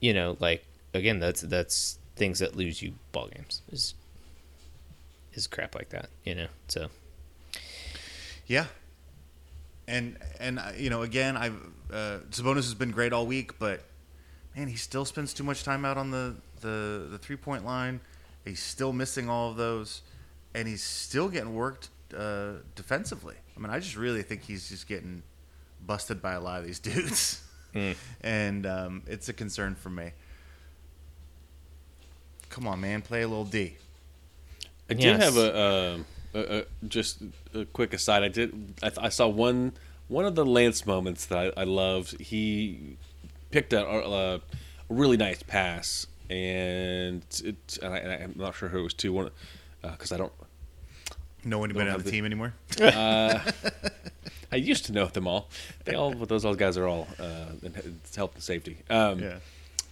you 0.00 0.12
know, 0.12 0.36
like 0.40 0.66
again, 0.92 1.20
that's 1.20 1.40
that's 1.40 1.98
things 2.16 2.38
that 2.38 2.56
lose 2.56 2.82
you 2.82 2.94
ball 3.12 3.28
games 3.28 3.62
is 3.70 3.94
is 5.34 5.46
crap 5.46 5.74
like 5.74 5.90
that, 5.90 6.08
you 6.24 6.34
know. 6.34 6.46
So 6.68 6.88
yeah. 8.46 8.66
And 9.86 10.16
and 10.40 10.58
uh, 10.58 10.72
you 10.76 10.90
know 10.90 11.02
again 11.02 11.36
I 11.36 11.48
uh, 11.92 12.20
Sabonis 12.30 12.56
has 12.56 12.74
been 12.74 12.90
great 12.90 13.12
all 13.12 13.26
week, 13.26 13.58
but 13.58 13.82
man, 14.56 14.68
he 14.68 14.76
still 14.76 15.04
spends 15.04 15.34
too 15.34 15.44
much 15.44 15.64
time 15.64 15.84
out 15.84 15.96
on 15.96 16.10
the 16.10 16.36
the 16.60 17.06
the 17.10 17.18
three 17.18 17.36
point 17.36 17.64
line. 17.64 18.00
He's 18.44 18.60
still 18.60 18.92
missing 18.92 19.28
all 19.28 19.50
of 19.50 19.56
those, 19.56 20.02
and 20.54 20.68
he's 20.68 20.82
still 20.82 21.28
getting 21.28 21.54
worked 21.54 21.88
uh, 22.16 22.54
defensively. 22.74 23.36
I 23.56 23.60
mean, 23.60 23.70
I 23.70 23.78
just 23.78 23.96
really 23.96 24.22
think 24.22 24.42
he's 24.42 24.68
just 24.68 24.86
getting 24.86 25.22
busted 25.86 26.20
by 26.20 26.32
a 26.32 26.40
lot 26.40 26.60
of 26.60 26.66
these 26.66 26.78
dudes, 26.80 27.42
and 28.22 28.66
um, 28.66 29.02
it's 29.06 29.28
a 29.28 29.32
concern 29.32 29.74
for 29.74 29.90
me. 29.90 30.12
Come 32.54 32.68
on, 32.68 32.80
man, 32.80 33.02
play 33.02 33.22
a 33.22 33.26
little 33.28 33.44
D. 33.44 33.76
I 34.88 34.94
did 34.94 35.16
have 35.20 35.36
a, 35.36 35.58
um 35.96 36.06
a, 36.34 36.58
a 36.60 36.64
just 36.86 37.20
a 37.52 37.64
quick 37.64 37.92
aside. 37.92 38.22
I 38.22 38.28
did. 38.28 38.74
I, 38.80 38.90
th- 38.90 39.04
I 39.04 39.08
saw 39.08 39.26
one 39.26 39.72
one 40.06 40.24
of 40.24 40.36
the 40.36 40.44
Lance 40.46 40.86
moments 40.86 41.26
that 41.26 41.52
I, 41.56 41.60
I 41.62 41.64
loved. 41.64 42.20
He 42.20 42.96
picked 43.50 43.72
a, 43.72 43.84
a, 43.84 44.34
a 44.36 44.40
really 44.88 45.16
nice 45.16 45.42
pass, 45.42 46.06
and 46.30 47.24
it. 47.42 47.78
And 47.82 47.92
I, 47.92 47.98
I'm 48.22 48.34
not 48.36 48.54
sure 48.54 48.68
who 48.68 48.78
it 48.80 48.82
was 48.82 48.94
to. 48.94 49.12
One 49.12 49.30
because 49.82 50.12
I 50.12 50.16
don't. 50.16 50.32
know 51.44 51.64
anybody 51.64 51.90
on 51.90 51.98
the 51.98 52.04
the- 52.04 52.10
team 52.10 52.24
anymore. 52.24 52.54
I 52.80 53.40
I 54.52 54.56
used 54.56 54.84
to 54.86 54.92
know 54.92 55.06
them 55.06 55.26
all. 55.26 55.48
They 55.86 55.94
all, 55.94 56.12
those 56.14 56.44
old 56.44 56.58
guys 56.58 56.76
are 56.78 56.86
all 56.86 57.08
uh, 57.18 57.46
in 57.64 57.74
it's 57.74 58.14
health 58.14 58.34
and 58.34 58.42
safety. 58.44 58.76
Um, 58.88 59.18
Yeah. 59.18 59.38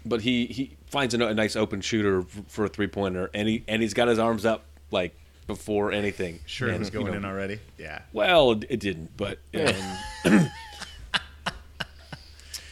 But 0.05 0.23
he, 0.23 0.47
he 0.47 0.77
finds 0.87 1.15
a, 1.15 1.25
a 1.27 1.35
nice 1.35 1.55
open 1.57 1.81
shooter 1.81 2.23
for 2.49 2.65
a 2.65 2.69
three 2.69 2.89
pointer, 2.89 3.31
and 3.35 3.49
he 3.49 3.65
and 3.69 3.81
he's 3.83 3.95
got 3.95 4.09
his 4.09 4.19
arms 4.19 4.45
up 4.45 4.65
like 4.91 5.15
before 5.47 5.93
anything. 5.93 6.41
Sure, 6.47 6.69
it 6.69 6.73
And, 6.73 6.79
was 6.81 6.89
you 6.89 7.01
going 7.01 7.13
know, 7.13 7.19
in 7.19 7.25
already. 7.25 7.61
Yeah. 7.79 8.01
Well, 8.13 8.53
it 8.69 8.81
didn't, 8.81 9.17
but 9.17 9.39
um, 9.55 9.65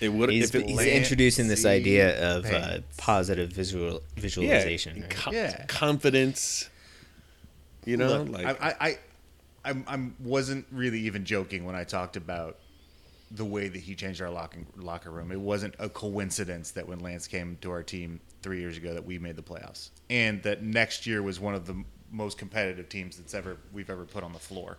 it 0.01 0.09
would. 0.09 0.31
He's, 0.31 0.55
If 0.55 0.62
it, 0.62 0.69
he's 0.69 0.81
introducing 0.87 1.49
this 1.49 1.66
idea 1.66 2.37
of 2.37 2.47
uh, 2.47 2.79
positive 2.97 3.51
visual 3.53 4.01
visualization. 4.16 4.97
yeah, 4.97 5.03
right? 5.03 5.11
co- 5.11 5.31
Yeah. 5.33 5.64
confidence. 5.66 6.69
You 7.85 7.97
know, 7.97 8.23
Look, 8.25 8.29
like 8.29 8.47
I, 8.62 8.69
I, 8.69 8.75
I, 8.88 8.99
I'm, 9.64 9.85
I'm 9.87 10.14
wasn't 10.21 10.66
really 10.71 11.01
even 11.01 11.25
joking 11.25 11.64
when 11.64 11.75
I 11.75 11.85
talked 11.85 12.16
about 12.16 12.59
the 13.31 13.45
way 13.45 13.69
that 13.69 13.79
he 13.79 13.95
changed 13.95 14.21
our 14.21 14.31
locker 14.31 14.61
locker 14.77 15.11
room. 15.11 15.31
It 15.31 15.40
wasn't 15.40 15.75
a 15.79 15.88
coincidence 15.88 16.73
that 16.73 16.88
when 16.88 17.01
Lance 17.01 17.27
came 17.27 17.57
to 17.61 17.71
our 17.71 17.83
team 17.83 18.21
three 18.43 18.61
years 18.61 18.77
ago 18.77 18.95
that 18.95 19.05
we 19.05 19.19
made 19.19 19.37
the 19.37 19.43
playoffs, 19.43 19.90
and 20.09 20.43
that 20.43 20.62
next 20.62 21.07
year 21.07 21.23
was 21.23 21.38
one 21.38 21.55
of 21.55 21.66
the 21.66 21.85
most 22.11 22.38
competitive 22.38 22.88
teams 22.88 23.16
that's 23.16 23.35
ever 23.35 23.57
we've 23.73 23.90
ever 23.90 24.05
put 24.05 24.25
on 24.25 24.33
the 24.33 24.38
floor. 24.38 24.79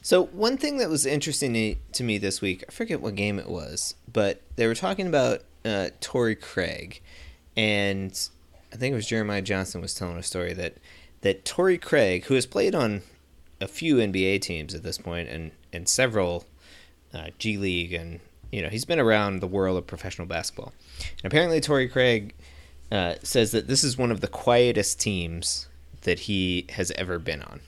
So 0.00 0.24
one 0.26 0.56
thing 0.56 0.78
that 0.78 0.90
was 0.90 1.06
interesting 1.06 1.78
to- 1.92 2.02
me 2.02 2.18
this 2.18 2.40
week, 2.40 2.64
I 2.68 2.72
forget 2.72 3.00
what 3.00 3.14
game 3.14 3.38
it 3.38 3.48
was, 3.48 3.94
but 4.12 4.42
they 4.56 4.66
were 4.66 4.74
talking 4.74 5.06
about 5.06 5.42
uh, 5.64 5.90
Torrey 6.00 6.34
Craig, 6.34 7.00
and 7.56 8.28
I 8.72 8.76
think 8.76 8.92
it 8.92 8.96
was 8.96 9.06
Jeremiah 9.06 9.42
Johnson 9.42 9.80
was 9.80 9.94
telling 9.94 10.16
a 10.16 10.22
story 10.22 10.52
that 10.54 10.78
that 11.20 11.44
Torrey 11.44 11.78
Craig, 11.78 12.24
who 12.24 12.34
has 12.34 12.46
played 12.46 12.74
on 12.74 13.02
a 13.60 13.68
few 13.68 13.96
NBA 13.96 14.40
teams 14.40 14.74
at 14.74 14.82
this 14.82 14.98
point 14.98 15.28
and 15.28 15.52
and 15.72 15.88
several 15.88 16.44
uh, 17.14 17.28
G 17.38 17.56
League, 17.56 17.92
and 17.92 18.20
you 18.50 18.62
know 18.62 18.68
he's 18.68 18.84
been 18.84 19.00
around 19.00 19.40
the 19.40 19.46
world 19.46 19.78
of 19.78 19.86
professional 19.86 20.26
basketball, 20.26 20.72
and 21.00 21.24
apparently 21.24 21.60
Torrey 21.60 21.88
Craig 21.88 22.34
uh, 22.90 23.14
says 23.22 23.52
that 23.52 23.68
this 23.68 23.84
is 23.84 23.96
one 23.98 24.10
of 24.10 24.20
the 24.20 24.28
quietest 24.28 25.00
teams 25.00 25.68
that 26.02 26.20
he 26.20 26.66
has 26.70 26.90
ever 26.92 27.18
been 27.18 27.42
on 27.42 27.60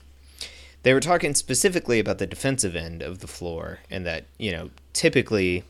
they 0.85 0.93
were 0.93 0.99
talking 0.99 1.33
specifically 1.33 1.99
about 1.99 2.19
the 2.19 2.27
defensive 2.27 2.75
end 2.75 3.01
of 3.01 3.17
the 3.17 3.25
floor 3.27 3.79
and 3.89 4.05
that 4.05 4.23
you 4.37 4.51
know 4.51 4.69
typically 4.93 5.63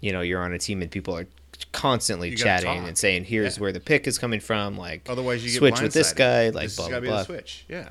you 0.00 0.12
know 0.12 0.20
you're 0.20 0.42
on 0.42 0.52
a 0.52 0.58
team 0.58 0.82
and 0.82 0.90
people 0.90 1.16
are 1.16 1.26
constantly 1.72 2.34
chatting 2.34 2.80
talk. 2.80 2.86
and 2.88 2.98
saying 2.98 3.24
here's 3.24 3.56
Yeah. 3.56 3.62
where 3.62 3.72
the 3.72 3.80
pick 3.80 4.06
is 4.06 4.18
coming 4.18 4.40
from 4.40 4.76
like 4.76 5.08
Otherwise, 5.08 5.42
you 5.42 5.52
get 5.52 5.58
switch 5.58 5.80
with 5.80 5.94
this 5.94 6.12
guy 6.12 6.50
like 6.50 6.64
this 6.66 6.76
blah 6.76 6.88
blah 6.88 7.00
blah 7.00 7.22
switch. 7.22 7.64
Yeah. 7.66 7.88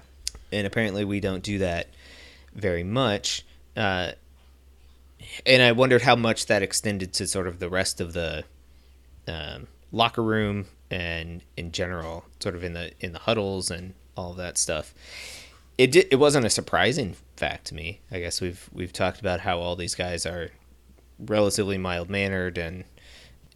and 0.52 0.68
apparently 0.68 1.04
we 1.04 1.20
don't 1.20 1.42
do 1.42 1.58
that 1.60 1.88
very 2.54 2.84
much 2.84 3.44
uh, 3.76 4.12
and 5.46 5.62
i 5.62 5.72
wondered 5.72 6.02
how 6.02 6.16
much 6.16 6.46
that 6.46 6.62
extended 6.62 7.14
to 7.14 7.28
sort 7.28 7.48
of 7.48 7.60
the 7.60 7.70
rest 7.70 8.02
of 8.02 8.14
the 8.14 8.44
um, 9.28 9.68
locker 9.92 10.24
room 10.24 10.66
and 10.90 11.44
in 11.56 11.72
general 11.72 12.26
sort 12.40 12.56
of 12.56 12.64
in 12.64 12.74
the 12.74 12.92
in 13.00 13.14
the 13.14 13.20
huddles 13.20 13.72
and 13.72 13.94
all 14.16 14.34
that 14.34 14.58
stuff. 14.58 14.94
It 15.78 15.92
did, 15.92 16.08
it 16.12 16.18
wasn't 16.18 16.46
a 16.46 16.50
surprising 16.50 17.16
fact 17.36 17.66
to 17.68 17.76
me. 17.76 18.02
I 18.12 18.20
guess 18.20 18.42
we've 18.42 18.70
we've 18.74 18.94
talked 18.94 19.20
about 19.20 19.42
how 19.42 19.60
all 19.60 19.76
these 19.76 19.96
guys 19.96 20.26
are 20.26 20.52
relatively 21.20 21.78
mild 21.78 22.10
mannered 22.10 22.58
and 22.58 22.84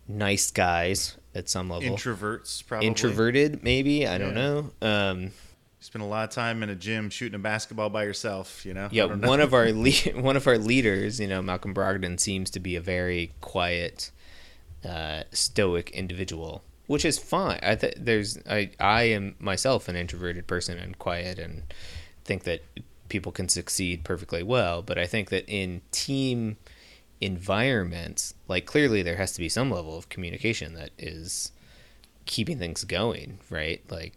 nice 0.08 0.52
guys 0.52 1.18
at 1.34 1.50
some 1.50 1.70
level. 1.70 1.96
Introverts, 1.96 2.66
probably. 2.66 2.88
introverted 2.88 3.64
maybe? 3.64 4.08
I 4.08 4.18
don't 4.18 4.34
know. 4.34 4.72
Um 4.82 5.32
Spend 5.86 6.04
a 6.04 6.08
lot 6.08 6.24
of 6.24 6.32
time 6.32 6.64
in 6.64 6.70
a 6.72 6.76
gym 6.76 7.12
shooting 7.12 7.36
a 7.36 7.40
basketball 7.40 7.92
by 7.92 8.06
yourself. 8.06 8.66
You 8.66 8.74
know. 8.74 8.90
Yeah, 8.92 9.06
one 9.06 9.40
of 9.40 9.54
our 9.54 9.72
le- 9.72 10.20
one 10.20 10.36
of 10.36 10.48
our 10.48 10.58
leaders, 10.58 11.20
you 11.20 11.28
know, 11.28 11.44
Malcolm 11.44 11.76
Brogdon, 11.76 12.20
seems 12.20 12.50
to 12.50 12.60
be 12.60 12.76
a 12.76 12.82
very 12.82 13.34
quiet, 13.40 14.10
uh, 14.84 15.26
stoic 15.32 15.92
individual, 15.92 16.64
which 16.88 17.06
is 17.06 17.20
fine. 17.20 17.60
I 17.62 17.76
th- 17.76 17.98
there's 18.00 18.40
I 18.50 18.72
I 18.80 19.04
am 19.04 19.36
myself 19.38 19.88
an 19.88 19.96
introverted 19.96 20.48
person 20.48 20.80
and 20.80 20.98
quiet, 20.98 21.38
and 21.38 21.62
think 22.24 22.46
that 22.46 22.64
people 23.08 23.32
can 23.32 23.48
succeed 23.48 24.04
perfectly 24.04 24.42
well. 24.42 24.82
But 24.82 24.98
I 24.98 25.06
think 25.06 25.30
that 25.30 25.48
in 25.48 25.82
team 25.92 26.58
environments, 27.22 28.34
like 28.48 28.66
clearly 28.66 29.04
there 29.04 29.18
has 29.18 29.34
to 29.34 29.40
be 29.40 29.50
some 29.50 29.70
level 29.70 29.96
of 29.96 30.10
communication 30.10 30.74
that 30.74 30.90
is 30.98 31.52
keeping 32.26 32.58
things 32.58 32.84
going, 32.86 33.38
right? 33.52 33.84
Like 33.92 34.14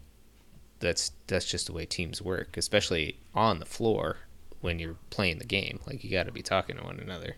that's 0.79 1.11
that's 1.27 1.45
just 1.45 1.67
the 1.67 1.73
way 1.73 1.85
teams 1.85 2.21
work, 2.21 2.57
especially 2.57 3.17
on 3.33 3.59
the 3.59 3.65
floor 3.65 4.17
when 4.61 4.79
you're 4.79 4.95
playing 5.09 5.39
the 5.39 5.45
game. 5.45 5.79
Like 5.85 6.03
you 6.03 6.11
got 6.11 6.25
to 6.25 6.31
be 6.31 6.41
talking 6.41 6.77
to 6.77 6.83
one 6.83 6.99
another, 6.99 7.35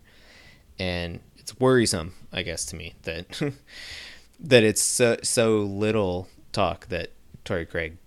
and 0.79 1.19
it's 1.37 1.59
worrisome, 1.59 2.13
I 2.31 2.43
guess, 2.43 2.65
to 2.67 2.75
me 2.75 2.93
that 3.03 3.53
that 4.39 4.63
it's 4.63 4.81
so, 4.81 5.17
so 5.23 5.59
little 5.59 6.27
talk 6.51 6.87
that 6.87 7.11
Torrey 7.45 7.65
Craig 7.65 7.97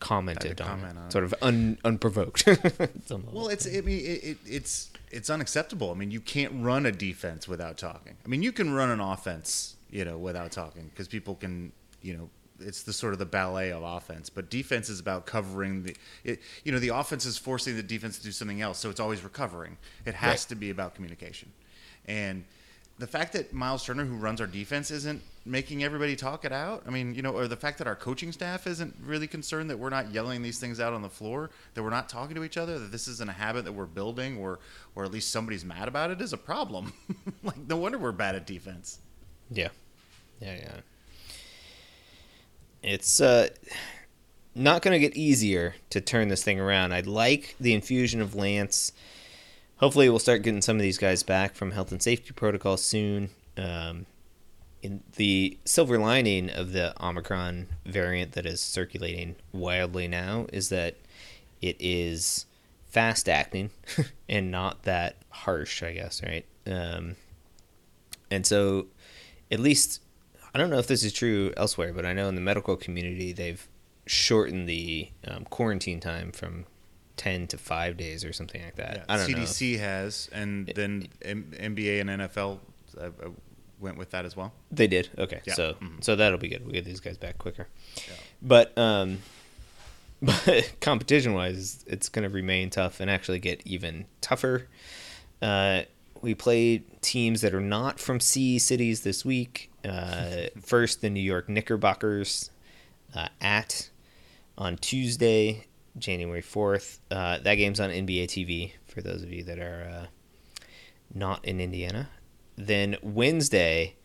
commented 0.00 0.60
on, 0.60 0.66
comment 0.66 0.98
on 0.98 1.10
sort 1.10 1.24
of 1.24 1.34
un, 1.42 1.78
unprovoked. 1.84 2.46
Well, 3.32 3.48
it's 3.48 3.66
I 3.66 3.80
mean 3.80 4.00
it, 4.00 4.24
it, 4.24 4.38
it's 4.46 4.90
it's 5.10 5.28
unacceptable. 5.30 5.90
I 5.90 5.94
mean, 5.94 6.10
you 6.10 6.20
can't 6.20 6.52
run 6.56 6.86
a 6.86 6.92
defense 6.92 7.46
without 7.46 7.76
talking. 7.76 8.16
I 8.24 8.28
mean, 8.28 8.42
you 8.42 8.50
can 8.50 8.72
run 8.72 8.90
an 8.90 9.00
offense, 9.00 9.76
you 9.90 10.04
know, 10.04 10.16
without 10.16 10.50
talking 10.50 10.88
because 10.88 11.06
people 11.06 11.34
can, 11.34 11.72
you 12.00 12.16
know, 12.16 12.30
it's 12.66 12.82
the 12.82 12.92
sort 12.92 13.12
of 13.12 13.18
the 13.18 13.26
ballet 13.26 13.70
of 13.72 13.82
offense. 13.82 14.30
But 14.30 14.50
defense 14.50 14.88
is 14.88 15.00
about 15.00 15.26
covering 15.26 15.82
the, 15.84 15.96
it, 16.24 16.40
you 16.64 16.72
know, 16.72 16.78
the 16.78 16.88
offense 16.88 17.24
is 17.26 17.36
forcing 17.38 17.76
the 17.76 17.82
defense 17.82 18.18
to 18.18 18.24
do 18.24 18.32
something 18.32 18.60
else, 18.60 18.78
so 18.78 18.90
it's 18.90 19.00
always 19.00 19.22
recovering. 19.22 19.76
It 20.06 20.14
has 20.14 20.30
Right. 20.42 20.48
to 20.50 20.54
be 20.54 20.70
about 20.70 20.94
communication, 20.94 21.52
and 22.06 22.44
the 22.98 23.06
fact 23.06 23.32
that 23.32 23.52
Miles 23.52 23.84
Turner, 23.84 24.04
who 24.04 24.16
runs 24.16 24.40
our 24.40 24.46
defense, 24.46 24.90
isn't 24.90 25.22
making 25.44 25.82
everybody 25.82 26.14
talk 26.14 26.44
it 26.44 26.52
out. 26.52 26.84
I 26.86 26.90
mean, 26.90 27.14
you 27.16 27.22
know, 27.22 27.32
or 27.32 27.48
the 27.48 27.56
fact 27.56 27.78
that 27.78 27.88
our 27.88 27.96
coaching 27.96 28.30
staff 28.30 28.66
isn't 28.66 28.94
really 29.02 29.26
concerned 29.26 29.70
that 29.70 29.78
we're 29.78 29.88
not 29.88 30.12
yelling 30.12 30.42
these 30.42 30.60
things 30.60 30.78
out 30.78 30.92
on 30.92 31.02
the 31.02 31.08
floor, 31.08 31.50
that 31.74 31.82
we're 31.82 31.90
not 31.90 32.08
talking 32.08 32.36
to 32.36 32.44
each 32.44 32.56
other, 32.56 32.78
that 32.78 32.92
this 32.92 33.08
isn't 33.08 33.28
a 33.28 33.32
habit 33.32 33.64
that 33.64 33.72
we're 33.72 33.86
building, 33.86 34.38
or 34.38 34.60
or 34.94 35.04
at 35.04 35.10
least 35.10 35.30
somebody's 35.32 35.64
mad 35.64 35.88
about 35.88 36.10
it, 36.10 36.20
is 36.20 36.32
a 36.32 36.36
problem. 36.36 36.92
like, 37.42 37.56
no 37.66 37.76
wonder 37.76 37.98
we're 37.98 38.12
bad 38.12 38.36
at 38.36 38.46
defense. 38.46 39.00
Yeah. 39.50 39.70
Yeah, 40.40 40.54
yeah. 40.56 40.80
It's 42.82 43.20
uh 43.20 43.48
not 44.54 44.82
going 44.82 44.92
to 44.92 44.98
get 44.98 45.16
easier 45.16 45.74
to 45.90 46.00
turn 46.00 46.28
this 46.28 46.44
thing 46.44 46.60
around. 46.60 46.92
I'd 46.92 47.06
like 47.06 47.56
the 47.58 47.72
infusion 47.72 48.20
of 48.20 48.34
Lance. 48.34 48.92
Hopefully, 49.76 50.08
we'll 50.08 50.18
start 50.18 50.42
getting 50.42 50.62
some 50.62 50.76
of 50.76 50.82
these 50.82 50.98
guys 50.98 51.22
back 51.22 51.54
from 51.54 51.70
health 51.72 51.90
and 51.90 52.02
safety 52.02 52.32
protocol 52.32 52.76
soon. 52.76 53.30
Um, 53.56 54.06
in 54.82 55.02
the 55.16 55.58
silver 55.64 55.96
lining 55.96 56.50
of 56.50 56.72
the 56.72 56.92
Omicron 57.02 57.68
variant 57.86 58.32
that 58.32 58.46
is 58.46 58.60
circulating 58.60 59.36
wildly 59.52 60.08
now 60.08 60.46
is 60.52 60.70
that 60.70 60.96
it 61.60 61.76
is 61.78 62.46
fast 62.88 63.28
acting 63.28 63.70
and 64.28 64.50
not 64.50 64.82
that 64.82 65.16
harsh, 65.30 65.82
I 65.82 65.92
guess, 65.92 66.22
right? 66.22 66.44
Um, 66.66 67.16
and 68.30 68.44
so, 68.44 68.86
at 69.50 69.60
least, 69.60 70.00
I 70.54 70.58
don't 70.58 70.70
know 70.70 70.78
if 70.78 70.86
this 70.86 71.02
is 71.04 71.12
true 71.12 71.52
elsewhere, 71.56 71.92
but 71.92 72.04
I 72.04 72.12
know 72.12 72.28
in 72.28 72.34
the 72.34 72.40
medical 72.40 72.76
community 72.76 73.32
they've 73.32 73.66
shortened 74.06 74.68
the 74.68 75.08
um, 75.26 75.44
quarantine 75.44 76.00
time 76.00 76.32
from 76.32 76.66
10 77.16 77.46
to 77.48 77.58
5 77.58 77.96
days 77.96 78.24
or 78.24 78.32
something 78.32 78.62
like 78.62 78.76
that. 78.76 79.04
I 79.08 79.16
don't 79.16 79.30
know. 79.32 79.38
CDC 79.38 79.78
has, 79.78 80.28
and 80.32 80.66
then 80.74 81.08
M- 81.22 81.52
NBA 81.58 82.00
and 82.00 82.10
NFL 82.10 82.58
uh, 82.98 83.04
uh, 83.04 83.10
went 83.80 83.96
with 83.96 84.10
that 84.10 84.24
as 84.24 84.36
well. 84.36 84.52
They 84.70 84.86
did. 84.86 85.08
Okay. 85.18 85.40
Yeah. 85.44 85.54
So 85.54 85.74
Mhm. 85.80 86.04
so 86.04 86.16
that'll 86.16 86.38
be 86.38 86.48
good. 86.48 86.62
We'll 86.64 86.72
get 86.74 86.84
these 86.84 87.00
guys 87.00 87.16
back 87.16 87.38
quicker. 87.38 87.68
But 88.42 88.76
um 88.78 89.18
but 90.22 90.72
competition 90.80 91.34
wise 91.34 91.84
it's 91.88 92.08
gonna 92.08 92.28
remain 92.28 92.70
tough 92.70 93.00
and 93.00 93.10
actually 93.10 93.38
get 93.40 93.60
even 93.66 94.04
tougher. 94.20 94.68
Uh 95.40 95.82
we 96.22 96.34
played 96.34 97.02
teams 97.02 97.40
that 97.40 97.54
are 97.54 97.60
not 97.60 97.98
from 97.98 98.20
C 98.20 98.58
cities 98.58 99.02
this 99.02 99.24
week. 99.24 99.70
Uh, 99.84 100.46
first, 100.60 101.00
the 101.00 101.10
New 101.10 101.20
York 101.20 101.48
Knickerbockers 101.48 102.50
uh, 103.14 103.28
at 103.40 103.90
on 104.56 104.76
Tuesday, 104.76 105.66
January 105.98 106.42
4th. 106.42 106.98
Uh, 107.10 107.38
that 107.38 107.56
game's 107.56 107.80
on 107.80 107.90
NBA 107.90 108.24
TV 108.24 108.72
for 108.86 109.02
those 109.02 109.22
of 109.22 109.32
you 109.32 109.42
that 109.44 109.58
are 109.58 109.88
uh, 109.90 110.06
not 111.14 111.44
in 111.44 111.60
Indiana. 111.60 112.08
Then 112.56 112.96
Wednesday, 113.02 113.96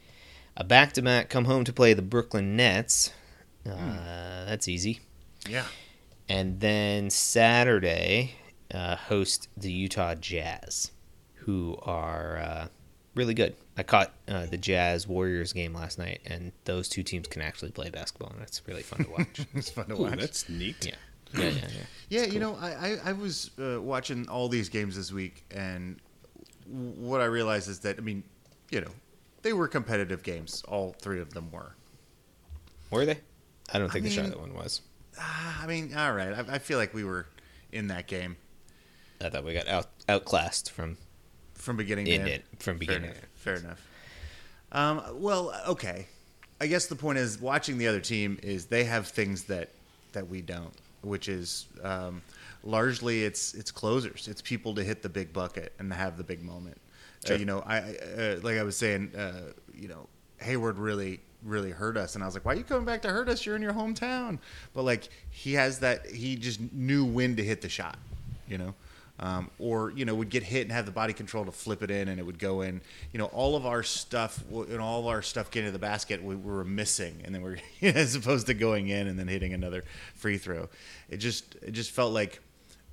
a 0.56 0.63
back 0.63 0.93
to 0.93 1.01
back 1.01 1.30
come 1.30 1.45
home 1.45 1.63
to 1.65 1.73
play 1.73 1.93
the 1.93 2.01
Brooklyn 2.01 2.56
Nets. 2.56 3.12
Uh, 3.65 4.45
That's 4.45 4.67
easy. 4.67 5.01
Yeah. 5.47 5.65
And 6.30 6.60
then 6.60 7.10
Saturday, 7.10 8.36
uh, 8.73 8.95
host 8.95 9.47
the 9.56 9.71
Utah 9.71 10.15
Jazz, 10.15 10.91
who 11.47 11.79
are 11.81 12.38
uh, 12.38 12.67
really 13.15 13.33
good. 13.33 13.55
I 13.77 13.83
caught 13.83 14.12
uh, 14.27 14.45
the 14.47 14.57
Jazz 14.57 15.07
Warriors 15.07 15.53
game 15.53 15.73
last 15.73 15.97
night, 15.97 16.19
and 16.25 16.51
those 16.65 16.89
two 16.89 17.03
teams 17.03 17.27
can 17.29 17.41
actually 17.41 17.71
play 17.71 17.89
basketball, 17.89 18.31
and 18.31 18.39
that's 18.41 18.62
really 18.67 18.83
fun 18.83 19.05
to 19.05 19.10
watch. 19.12 19.39
It's 19.55 19.69
fun 19.69 19.86
to 19.88 19.93
Ooh, 19.93 20.03
watch. 20.03 20.19
that's 20.19 20.49
neat. 20.49 20.86
yeah. 20.86 20.95
Yeah, 21.33 21.49
yeah, 21.49 21.51
yeah. 21.51 21.83
Yeah, 22.10 22.25
you 22.25 22.39
know, 22.39 22.55
I, 22.55 22.69
I, 22.71 22.97
I 23.05 23.13
was 23.13 23.51
uh, 23.60 23.81
watching 23.81 24.27
all 24.29 24.49
these 24.49 24.67
games 24.69 24.95
this 24.97 25.12
week, 25.12 25.45
and 25.51 25.99
what 26.65 27.21
I 27.21 27.25
realized 27.25 27.69
is 27.69 27.79
that, 27.79 27.97
I 27.97 28.01
mean, 28.01 28.23
you 28.69 28.81
know, 28.81 28.91
they 29.41 29.53
were 29.53 29.67
competitive 29.69 30.23
games. 30.23 30.63
All 30.67 30.95
three 31.01 31.21
of 31.21 31.33
them 31.33 31.49
were. 31.51 31.75
Were 32.91 33.05
they? 33.05 33.19
I 33.73 33.79
don't 33.79 33.89
think 33.91 34.03
the 34.03 34.10
mean- 34.10 34.17
Charlotte 34.19 34.39
one 34.39 34.53
was. 34.53 34.81
Ah, 35.19 35.63
I 35.63 35.67
mean, 35.67 35.95
all 35.95 36.13
right. 36.13 36.33
I, 36.33 36.55
I 36.55 36.60
feel 36.60 36.77
like 36.77 36.93
we 36.93 37.03
were 37.05 37.25
in 37.71 37.88
that 37.88 38.07
game 38.07 38.38
I 39.19 39.29
thought 39.29 39.43
we 39.43 39.53
got 39.53 39.67
out 39.67 39.88
outclassed 40.07 40.69
from 40.71 40.97
from 41.67 41.75
beginning 41.75 42.06
to 42.06 42.12
in 42.13 42.21
end. 42.21 42.30
it 42.30 42.45
from 42.60 42.75
Fair 42.75 42.80
beginning. 42.80 43.03
enough. 43.12 43.23
Fair 43.36 43.56
enough. 43.56 43.88
Um, 44.71 45.01
well, 45.15 45.53
okay. 45.67 46.08
I 46.62 46.67
guess 46.67 46.88
the 46.88 46.95
point 46.95 47.17
is 47.17 47.41
watching 47.41 47.77
the 47.77 47.88
other 47.88 47.99
team 47.99 48.39
is 48.41 48.67
they 48.67 48.86
have 48.86 49.08
things 49.08 49.43
that 49.43 49.69
that 50.13 50.30
we 50.30 50.41
don't, 50.41 50.73
which 51.01 51.27
is 51.27 51.65
um, 51.84 52.21
largely 52.63 53.25
it's 53.25 53.53
it's 53.53 53.69
closers. 53.69 54.30
It's 54.30 54.41
people 54.41 54.75
to 54.75 54.84
hit 54.84 55.01
the 55.01 55.10
big 55.10 55.34
bucket 55.34 55.73
and 55.77 55.91
have 55.91 56.17
the 56.17 56.23
big 56.23 56.41
moment. 56.41 56.80
Uh, 57.30 57.34
you 57.34 57.43
know, 57.43 57.60
I, 57.65 57.75
I 57.75 57.82
uh, 58.17 58.39
like 58.43 58.58
I 58.58 58.63
was 58.63 58.77
saying, 58.77 59.13
uh, 59.13 59.51
you 59.75 59.89
know, 59.89 60.08
Hayward 60.38 60.77
really 60.77 61.19
really 61.43 61.71
hurt 61.71 61.97
us, 61.97 62.15
and 62.15 62.23
I 62.23 62.27
was 62.27 62.34
like, 62.34 62.45
why 62.45 62.53
are 62.53 62.56
you 62.56 62.63
coming 62.63 62.86
back 62.86 63.01
to 63.01 63.10
hurt 63.10 63.27
us? 63.27 63.45
You're 63.45 63.58
in 63.58 63.62
your 63.62 63.73
hometown. 63.73 64.39
But 64.73 64.84
like 64.84 65.10
he 65.32 65.53
has 65.56 65.80
that, 65.80 66.06
he 66.06 66.38
just 66.38 66.62
knew 66.71 67.03
when 67.03 67.36
to 67.36 67.43
hit 67.43 67.62
the 67.62 67.69
shot. 67.69 67.97
You 68.47 68.58
know 68.58 68.73
um, 69.19 69.49
or 69.58 69.91
you 69.91 70.06
know 70.06 70.13
would 70.15 70.30
get 70.30 70.43
hit 70.43 70.63
and 70.63 70.71
have 70.71 70.86
the 70.86 70.91
body 70.91 71.13
control 71.13 71.45
to 71.45 71.51
flip 71.51 71.82
it 71.82 71.89
in 71.89 72.08
and 72.08 72.19
it 72.19 72.23
would 72.23 72.39
go 72.39 72.62
in. 72.62 72.82
You 73.12 73.19
know, 73.19 73.25
all 73.25 73.56
of 73.56 73.65
our 73.65 73.84
stuff 73.84 74.43
and 74.51 74.80
all 74.80 74.99
of 74.99 75.08
our 75.08 75.21
stuff 75.21 75.49
getting 75.49 75.67
to 75.67 75.71
the 75.71 75.80
basket, 75.80 76.23
we, 76.23 76.36
we 76.36 76.51
were 76.51 76.63
missing, 76.63 77.21
and 77.25 77.34
then 77.34 77.41
we're 77.41 77.58
as 77.82 78.15
opposed 78.15 78.47
to 78.47 78.53
going 78.53 78.89
in 78.89 79.08
and 79.08 79.17
then 79.17 79.27
hitting 79.27 79.53
another 79.53 79.84
free 80.15 80.38
throw. 80.38 80.69
It 81.10 81.17
just 81.17 81.56
it 81.62 81.71
just 81.71 81.91
felt 81.91 82.13
like, 82.13 82.41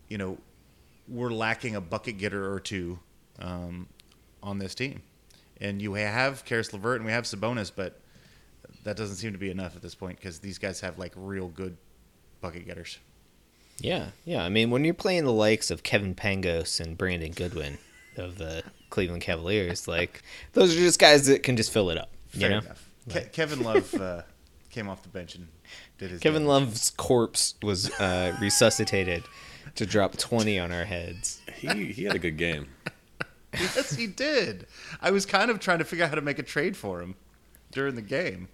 you 0.09 0.19
know, 0.19 0.39
we're 1.09 1.33
lacking 1.33 1.77
a 1.77 1.81
bucket 1.81 2.19
getter 2.19 2.53
or 2.53 2.61
two 2.61 2.99
um, 3.39 3.89
on 4.43 4.59
this 4.59 4.75
team, 4.75 5.03
and 5.61 5.83
you 5.83 5.95
have 5.95 6.45
Caris 6.45 6.73
LeVert 6.73 6.97
and 6.97 7.07
we 7.07 7.13
have 7.13 7.25
Sabonis, 7.25 7.71
but 7.75 8.01
that 8.85 8.97
doesn't 8.97 9.17
seem 9.17 9.33
to 9.33 9.39
be 9.39 9.51
enough 9.51 9.77
at 9.77 9.83
this 9.83 9.95
point 9.95 10.19
because 10.19 10.39
these 10.39 10.59
guys 10.59 10.81
have 10.81 10.99
like 10.99 11.13
real 11.17 11.49
good 11.49 11.77
bucket 12.41 12.67
getters. 12.67 12.99
Yeah, 13.79 14.09
yeah. 14.25 14.43
I 14.45 14.49
mean, 14.49 14.71
when 14.71 14.85
you're 14.85 14.95
playing 14.95 15.25
the 15.25 15.33
likes 15.33 15.71
of 15.71 15.83
Kevin 15.83 16.15
Pangos 16.15 16.81
and 16.81 16.97
Brandon 16.97 17.33
Goodwin 17.33 17.79
of 18.17 18.39
the 18.39 18.63
Cleveland 18.91 19.23
Cavaliers, 19.23 19.89
like 19.89 20.23
those 20.53 20.75
are 20.75 20.79
just 20.79 20.99
guys 20.99 21.27
that 21.27 21.43
can 21.43 21.57
just 21.57 21.73
fill 21.73 21.91
it 21.91 21.99
up. 21.99 22.11
You 22.33 22.49
know, 22.49 22.59
enough. 22.59 22.89
Ke- 23.11 23.33
Kevin 23.33 23.63
Love 23.65 23.93
uh, 23.95 24.23
came 24.71 24.89
off 24.89 25.03
the 25.03 25.09
bench 25.09 25.35
and 25.35 25.49
did 25.99 26.11
his. 26.11 26.21
Kevin 26.21 26.43
damage. 26.43 26.49
Love's 26.69 26.91
corpse 26.91 27.55
was 27.63 27.91
uh, 28.01 28.37
resuscitated 28.41 29.23
to 29.77 29.87
drop 29.87 30.17
twenty 30.17 30.59
on 30.59 30.73
our 30.73 30.85
heads. 30.85 31.41
He 31.57 31.93
he 31.93 32.05
had 32.05 32.15
a 32.15 32.19
good 32.19 32.37
game. 32.37 32.69
yes, 33.53 33.95
he 33.95 34.07
did. 34.07 34.67
I 35.01 35.11
was 35.11 35.27
kind 35.27 35.51
of 35.51 35.61
trying 35.61 35.79
to 35.79 35.85
figure 35.85 36.05
out 36.05 36.09
how 36.11 36.17
to 36.17 36.21
make 36.23 36.39
a 36.39 36.43
trade 36.43 36.77
for 36.77 37.01
him 37.03 37.15
during 37.73 37.95
the 37.95 38.03
game. 38.03 38.49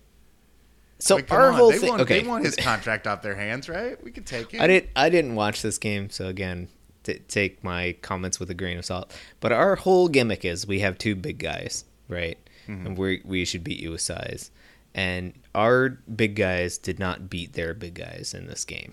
So 1.00 1.16
Like, 1.16 1.32
our 1.32 1.52
whole 1.52 1.70
they 1.70 1.78
thing. 1.78 1.88
want, 1.88 2.02
okay, 2.02 2.20
they 2.20 2.28
want 2.28 2.44
his 2.44 2.56
contract 2.56 3.06
off 3.06 3.22
their 3.22 3.34
hands, 3.34 3.68
right? 3.68 4.02
We 4.02 4.10
could 4.10 4.26
take 4.26 4.54
it. 4.54 4.60
I 4.60 4.66
didn't. 4.66 4.90
I 4.94 5.08
didn't 5.10 5.34
watch 5.34 5.62
this 5.62 5.78
game, 5.78 6.10
so 6.10 6.26
again, 6.28 6.68
t- 7.04 7.20
take 7.26 7.64
my 7.64 7.96
comments 8.02 8.38
with 8.38 8.50
a 8.50 8.54
grain 8.54 8.78
of 8.78 8.84
salt. 8.84 9.16
But 9.40 9.52
our 9.52 9.76
whole 9.76 10.08
gimmick 10.08 10.44
is 10.44 10.66
we 10.66 10.80
have 10.80 10.98
two 10.98 11.14
big 11.16 11.38
guys, 11.38 11.84
right? 12.08 12.38
And 12.68 12.96
we 12.96 13.20
we 13.24 13.44
should 13.44 13.64
beat 13.64 13.80
you 13.80 13.90
with 13.90 14.00
size. 14.00 14.52
And 14.94 15.32
our 15.56 15.88
big 15.88 16.36
guys 16.36 16.78
did 16.78 17.00
not 17.00 17.28
beat 17.28 17.54
their 17.54 17.74
big 17.74 17.94
guys 17.94 18.32
in 18.32 18.46
this 18.46 18.64
game 18.64 18.92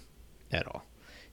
at 0.52 0.65
all. 0.67 0.84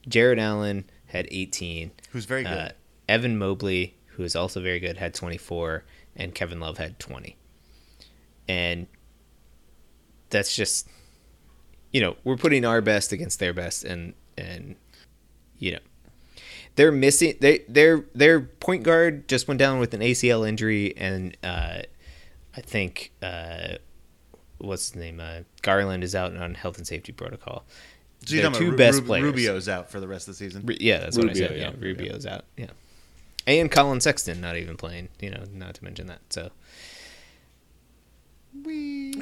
Jarrett 0.07 0.37
Allen 0.37 0.85
had 1.07 1.27
18. 1.31 1.89
Who's 2.11 2.25
very 2.25 2.43
good. 2.43 2.51
Uh, 2.51 2.69
Evan 3.09 3.37
Mobley, 3.39 3.95
who 4.09 4.23
is 4.23 4.35
also 4.35 4.61
very 4.61 4.79
good, 4.79 4.97
had 4.97 5.13
24, 5.15 5.85
and 6.15 6.35
Kevin 6.35 6.59
Love 6.59 6.77
had 6.77 6.99
20. 6.99 7.35
And 8.47 8.85
that's 10.35 10.55
just, 10.55 10.87
you 11.93 12.01
know, 12.01 12.15
we're 12.23 12.35
putting 12.37 12.65
our 12.65 12.81
best 12.81 13.11
against 13.11 13.39
their 13.39 13.53
best, 13.53 13.83
and 13.85 14.13
and 14.37 14.75
you 15.59 15.71
know, 15.71 15.79
they're 16.75 16.91
missing. 16.91 17.35
They 17.39 17.59
their 17.69 18.05
their 18.13 18.41
point 18.41 18.83
guard 18.83 19.27
just 19.27 19.47
went 19.47 19.59
down 19.59 19.79
with 19.79 19.93
an 19.93 20.01
ACL 20.01 20.47
injury, 20.47 20.93
and 20.97 21.35
uh, 21.43 21.83
I 22.57 22.61
think 22.61 23.11
uh, 23.21 23.75
what's 24.57 24.89
the 24.91 24.99
name? 24.99 25.19
Uh, 25.19 25.39
Garland 25.61 26.03
is 26.03 26.13
out 26.15 26.35
on 26.35 26.53
health 26.55 26.77
and 26.77 26.85
safety 26.85 27.11
protocol. 27.13 27.63
So 28.25 28.33
you're 28.35 28.41
Their 28.41 28.51
talking 28.51 28.65
two 28.67 28.69
about 28.69 28.77
best 28.77 28.99
Ru- 29.01 29.05
players. 29.07 29.23
Rubio's 29.25 29.69
out 29.69 29.89
for 29.91 29.99
the 29.99 30.07
rest 30.07 30.27
of 30.27 30.33
the 30.33 30.37
season. 30.37 30.65
Ru- 30.65 30.75
Yeah, 30.79 30.99
that's 30.99 31.17
what 31.17 31.29
I 31.29 31.33
said. 31.33 31.51
Yeah, 31.57 31.69
yeah. 31.69 31.71
Rubio's 31.79 32.25
out. 32.25 32.45
Yeah, 32.57 32.67
and 33.47 33.71
Collin 33.71 34.01
Sexton 34.01 34.41
not 34.41 34.57
even 34.57 34.75
playing. 34.77 35.09
You 35.21 35.29
know, 35.31 35.43
not 35.53 35.75
to 35.75 35.83
mention 35.83 36.07
that. 36.07 36.21
So 36.29 36.49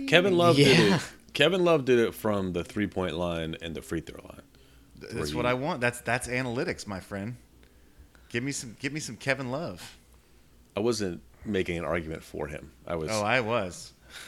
Kevin 0.08 0.38
Love 0.38 0.56
did 0.56 0.94
it. 0.94 1.02
Kevin 1.34 1.64
Love 1.64 1.86
did 1.86 2.00
it 2.00 2.14
from 2.14 2.54
the 2.54 2.64
three 2.64 2.88
point 2.88 3.16
line 3.16 3.56
and 3.62 3.76
the 3.76 3.82
free 3.82 4.02
throw 4.02 4.22
line. 4.24 4.42
That's 5.00 5.32
you- 5.32 5.38
what 5.38 5.46
I 5.46 5.54
want. 5.54 5.82
That's 5.82 6.02
that's 6.02 6.28
analytics, 6.28 6.88
my 6.88 7.00
friend. 7.00 7.36
Give 8.30 8.44
me 8.44 8.52
some. 8.52 8.76
Give 8.80 8.94
me 8.94 9.00
some 9.00 9.16
Kevin 9.16 9.52
Love. 9.52 9.98
I 10.76 10.80
wasn't 10.80 11.22
making 11.46 11.78
an 11.78 11.86
argument 11.86 12.24
for 12.24 12.48
him. 12.48 12.72
I 12.88 12.96
was. 12.96 13.10
Oh, 13.12 13.22
I 13.24 13.42
was. 13.42 13.94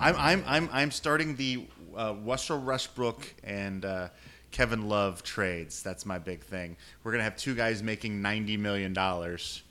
I'm 0.00 0.16
I'm 0.16 0.44
I'm 0.46 0.68
I'm 0.72 0.90
starting 0.90 1.36
the 1.36 1.66
uh, 1.96 2.14
Russell 2.24 2.60
Rushbrook 2.60 3.22
and 3.44 3.84
uh, 3.84 4.08
Kevin 4.50 4.88
Love 4.88 5.22
trades. 5.22 5.82
That's 5.82 6.06
my 6.06 6.18
big 6.18 6.42
thing. 6.42 6.76
We're 7.02 7.12
gonna 7.12 7.24
have 7.24 7.36
two 7.36 7.54
guys 7.54 7.82
making 7.82 8.22
ninety 8.22 8.56
million 8.56 8.92
dollars, 8.92 9.62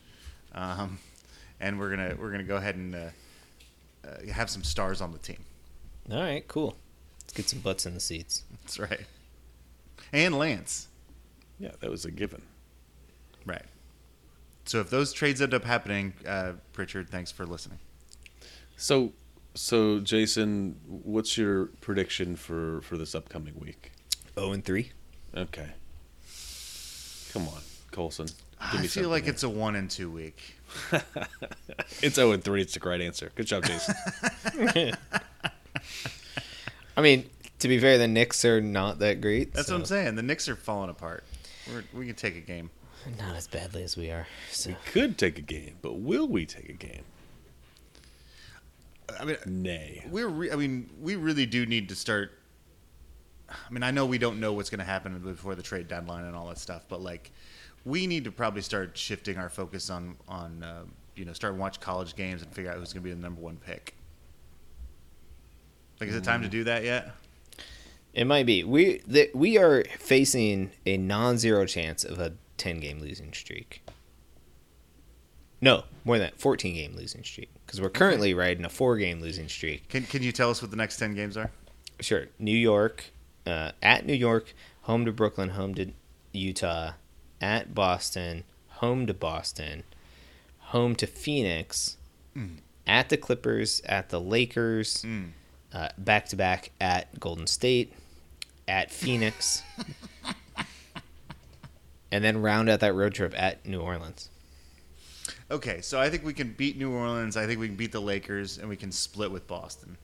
um, 0.53 0.99
and 1.60 1.80
we're 1.80 1.89
gonna 1.89 2.15
we're 2.20 2.32
gonna 2.32 2.43
go 2.43 2.58
ahead 2.58 2.76
and 2.76 2.96
uh, 2.96 3.10
uh, 4.06 4.32
have 4.32 4.50
some 4.50 4.63
stars 4.63 5.02
on 5.02 5.12
the 5.12 5.17
team. 5.20 5.43
all 6.12 6.20
right, 6.20 6.48
cool. 6.48 6.76
Let's 7.22 7.34
get 7.34 7.50
some 7.50 7.60
butts 7.60 7.86
in 7.86 7.93
the 7.93 8.00
seats. 8.00 8.43
That's 8.62 8.80
right. 8.80 9.06
And 10.13 10.38
Lance. 10.38 10.88
yeah, 11.60 11.72
that 11.82 11.89
was 11.89 12.06
a 12.06 12.12
given. 12.12 12.41
Right. 13.46 13.65
So 14.65 14.80
if 14.80 14.89
those 14.89 15.13
trades 15.13 15.41
end 15.41 15.54
up 15.54 15.63
happening, 15.63 16.13
uh, 16.28 16.54
Pritchard, 16.74 17.10
thanks 17.10 17.32
for 17.32 17.46
listening. 17.46 17.80
So, 18.76 19.13
so 19.56 20.00
Jason, 20.00 20.80
what's 20.86 21.38
your 21.38 21.67
prediction 21.82 22.36
for 22.36 22.82
for 22.82 22.98
this 22.98 23.15
upcoming 23.15 23.60
week? 23.60 23.91
Zero 24.36 24.52
and 24.52 24.63
three. 24.63 24.91
Okay. 25.36 25.67
Come 27.34 27.48
on, 27.48 27.62
Colson. 27.91 28.28
I 28.60 28.88
feel 28.88 29.10
like 29.10 29.24
here. 29.24 29.34
it's 29.34 29.43
a 29.43 29.50
one 29.50 29.76
and 29.76 29.89
two 29.89 30.10
week. 30.10 30.57
it's 32.01 32.15
zero 32.15 32.32
and 32.32 32.43
three. 32.43 32.62
It's 32.62 32.73
the 32.73 32.88
right 32.88 33.01
answer. 33.01 33.32
Good 33.36 33.47
job, 33.47 33.63
Jason. 33.65 33.95
I 36.97 37.01
mean, 37.01 37.30
to 37.60 37.67
be 37.67 37.80
fair, 37.80 37.97
the 37.97 38.08
Knicks 38.08 38.43
are 38.45 38.62
not 38.62 38.99
that 38.99 39.21
great. 39.21 39.53
That's 39.53 39.67
so- 39.67 39.73
what 39.75 39.80
I'm 39.82 39.86
saying. 39.86 40.15
The 40.15 40.23
Knicks 40.23 40.47
are 40.49 40.56
falling 40.56 40.89
apart. 40.89 41.23
We're, 41.71 41.84
we 41.93 42.06
can 42.08 42.15
take 42.15 42.36
a 42.36 42.41
game. 42.41 42.69
Not 43.19 43.36
as 43.36 43.47
badly 43.47 43.84
as 43.84 43.95
we 43.95 44.10
are. 44.12 44.27
So 44.51 44.75
Could 44.91 45.17
take 45.17 45.38
a 45.38 45.41
game, 45.41 45.77
but 45.82 45.93
will 45.93 46.27
we 46.27 46.45
take 46.45 46.67
a 46.69 46.73
game? 46.73 47.03
I 49.19 49.23
mean, 49.23 49.38
Nay. 49.45 50.03
we're. 50.10 50.27
Re- 50.27 50.51
I 50.51 50.56
mean, 50.56 50.89
we 50.99 51.15
really 51.15 51.45
do 51.45 51.65
need 51.65 51.88
to 51.89 51.95
start. 51.95 52.32
I 53.49 53.71
mean, 53.71 53.84
I 53.84 53.91
know 53.91 54.06
we 54.06 54.17
don't 54.17 54.41
know 54.41 54.51
what's 54.51 54.69
going 54.69 54.80
to 54.80 54.86
happen 54.86 55.17
before 55.19 55.56
the 55.56 55.63
trade 55.63 55.88
deadline 55.88 56.25
and 56.25 56.36
all 56.36 56.47
that 56.49 56.58
stuff, 56.58 56.84
but 56.89 57.01
like, 57.01 57.32
we 57.88 58.06
need 58.06 58.26
to 58.26 58.32
probably 58.32 58.62
start 58.62 58.97
shifting 58.97 59.38
our 59.38 59.50
focus 59.50 59.89
on 59.89 60.17
on 60.28 60.62
uh, 60.62 60.84
you 61.15 61.26
know 61.26 61.34
start 61.34 61.56
watch 61.56 61.80
college 61.80 62.15
games 62.15 62.41
and 62.41 62.52
figure 62.54 62.69
out 62.69 62.78
who's 62.78 62.93
going 62.93 63.02
to 63.02 63.10
be 63.10 63.13
the 63.13 63.21
number 63.21 63.41
one 63.41 63.58
pick. 63.58 63.95
Like, 66.00 66.10
is 66.10 66.15
it 66.15 66.23
time 66.23 66.43
to 66.43 66.50
do 66.50 66.63
that 66.65 66.84
yet? 66.84 67.12
it 68.13 68.26
might 68.26 68.45
be. 68.45 68.63
We 68.63 69.02
the, 69.08 69.30
we 69.34 69.58
are 69.58 69.84
facing 70.00 70.71
a 70.86 70.97
non-zero 70.97 71.65
chance 71.65 72.04
of 72.04 72.19
a 72.19 72.34
ten-game 72.58 73.00
losing 73.00 73.32
streak. 73.32 73.84
No, 75.62 75.84
more 76.04 76.17
than 76.17 76.28
that, 76.28 76.39
fourteen-game 76.39 76.95
losing 76.95 77.23
streak. 77.23 77.50
Because 77.65 77.80
we're 77.80 77.89
currently 77.89 78.34
riding 78.34 78.65
a 78.65 78.69
four-game 78.69 79.21
losing 79.21 79.47
streak. 79.47 79.88
Can 79.89 80.04
Can 80.04 80.23
you 80.23 80.32
tell 80.32 80.50
us 80.50 80.62
what 80.62 80.71
the 80.71 80.78
next 80.78 80.97
ten 80.97 81.15
games 81.15 81.38
are? 81.38 81.52
Sure, 82.00 82.26
New 82.38 82.58
York, 82.58 83.06
uh, 83.45 83.71
at 83.82 84.06
New 84.06 84.13
York, 84.13 84.54
home 84.82 85.06
to 85.06 85.12
Brooklyn, 85.12 85.50
home 85.50 85.73
to 85.76 85.91
Utah, 86.34 86.93
at 87.41 87.73
Boston, 87.73 88.43
home 88.67 89.08
to 89.08 89.13
Boston, 89.13 89.84
home 90.60 90.95
to 90.95 91.08
Phoenix, 91.08 91.97
mm. 92.36 92.58
at 92.86 93.10
the 93.10 93.17
Clippers, 93.17 93.82
at 93.86 94.10
the 94.10 94.19
Lakers, 94.19 95.06
back 95.97 96.28
to 96.28 96.36
back 96.36 96.71
at 96.80 97.19
Golden 97.19 97.47
State, 97.47 97.93
at 98.67 98.91
Phoenix, 98.91 99.63
and 102.12 102.23
then 102.23 102.41
round 102.41 102.69
out 102.69 102.80
that 102.82 102.93
road 102.93 103.13
trip 103.13 103.34
at 103.38 103.65
New 103.65 103.82
Orleans. 103.82 104.30
Okay, 105.50 105.82
so 105.82 106.00
I 106.00 106.10
think 106.10 106.26
we 106.26 106.34
can 106.34 106.54
beat 106.58 106.78
New 106.78 106.91
Orleans. 106.91 107.38
I 107.38 107.45
think 107.45 107.60
we 107.60 107.67
can 107.67 107.78
beat 107.78 107.91
the 107.91 108.02
Lakers, 108.02 108.58
and 108.58 108.67
we 108.67 108.76
can 108.76 108.91
split 108.91 109.32
with 109.32 109.47
Boston. 109.47 109.97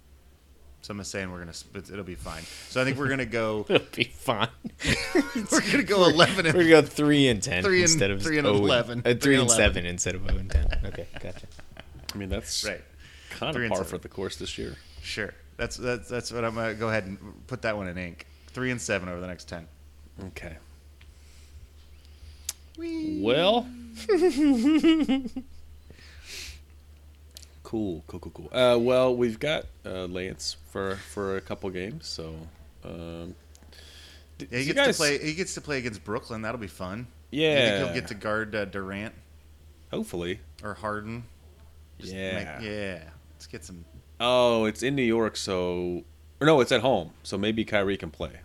So 0.84 0.93
I'm 0.93 1.02
saying 1.06 1.32
we're 1.32 1.39
gonna. 1.39 1.54
sp- 1.56 1.80
It'll 1.91 2.04
be 2.04 2.13
fine. 2.15 2.43
So 2.69 2.82
I 2.82 2.84
think 2.84 2.98
we're 2.98 3.08
gonna 3.08 3.26
go. 3.26 3.65
It'll 3.69 3.88
be 3.96 4.04
fine. 4.04 4.50
we're 5.52 5.62
gonna 5.72 5.84
go 5.84 6.04
11 6.10 6.46
and 6.46 6.54
We're 6.56 6.63
gonna 6.69 6.82
go 6.82 6.88
three 6.88 7.30
and 7.30 7.41
ten 7.41 7.63
Three 7.63 7.78
and- 7.78 7.84
instead 7.89 8.12
of 8.12 8.22
three 8.22 8.38
and 8.38 8.46
oh 8.46 8.54
11. 8.56 9.00
Uh, 9.00 9.02
three, 9.04 9.13
Three 9.15 9.34
and 9.36 9.41
and 9.43 9.50
11. 9.52 9.74
seven 9.74 9.86
instead 9.86 10.15
of 10.15 10.28
zero 10.28 10.38
and 10.39 10.52
ten. 10.52 10.67
Okay, 10.86 11.08
gotcha. 11.22 11.48
I 12.13 12.17
mean, 12.17 12.28
that's 12.30 12.65
right. 12.65 12.82
kind 13.30 13.54
Three 13.56 13.63
of 13.65 13.72
and 13.72 13.76
par 13.78 13.86
seven. 13.86 13.98
for 14.00 14.04
the 14.04 14.10
course 14.10 14.36
this 14.36 14.58
year. 14.58 14.76
Sure. 15.02 15.34
That's 15.56 15.78
that's 15.78 16.10
that's 16.10 16.32
what 16.34 16.43
I'm 16.43 16.54
gonna 16.56 16.74
go 16.74 16.89
ahead 16.89 17.06
and 17.06 17.17
put 17.48 17.62
that 17.62 17.78
one 17.78 17.88
in 17.88 17.98
ink. 17.98 18.28
Three 18.48 18.69
and 18.69 18.82
seven 18.82 19.08
over 19.08 19.22
the 19.22 19.28
next 19.28 19.48
ten. 19.48 19.67
Okay. 20.28 20.58
Well. 22.78 23.67
cool, 27.73 28.03
cool, 28.05 28.19
cool, 28.19 28.31
cool. 28.31 28.49
Uh, 28.51 28.77
well, 28.77 29.15
we've 29.15 29.39
got 29.39 29.65
uh, 29.83 30.05
Lance 30.05 30.57
for 30.71 30.95
for 30.95 31.38
a 31.38 31.41
couple 31.41 31.69
games, 31.71 32.07
so. 32.07 32.36
Um, 32.86 33.33
d- 34.38 34.47
Yeah, 34.51 34.59
he 34.59 34.65
gets 34.65 34.75
guys- 34.75 34.95
to 34.95 34.99
play. 34.99 35.17
He 35.17 35.33
gets 35.33 35.53
to 35.55 35.62
play 35.62 35.79
against 35.79 36.03
Brooklyn. 36.03 36.43
That'll 36.43 36.59
be 36.62 36.67
fun. 36.67 37.07
You 37.31 37.41
Yeah. 37.41 37.55
think 37.79 37.86
he'll 37.86 37.95
get 37.95 38.07
to 38.09 38.13
guard 38.13 38.53
uh, 38.55 38.65
Durant 38.65 39.15
Hopefully. 39.89 40.39
or 40.63 40.75
Harden? 40.75 41.23
Just 41.99 42.13
Yeah. 42.13 42.57
make- 42.59 42.69
yeah. 42.69 43.03
Let's 43.33 43.47
get 43.47 43.63
some. 43.65 43.86
Oh, 44.19 44.65
it's 44.65 44.83
in 44.83 44.95
New 44.95 45.01
York, 45.03 45.36
so. 45.36 46.03
Or 46.39 46.45
no, 46.45 46.62
it's 46.62 46.71
at 46.71 46.81
home, 46.81 47.12
so 47.23 47.38
maybe 47.39 47.65
Kyrie 47.65 47.97
can 47.97 48.12
play. 48.12 48.41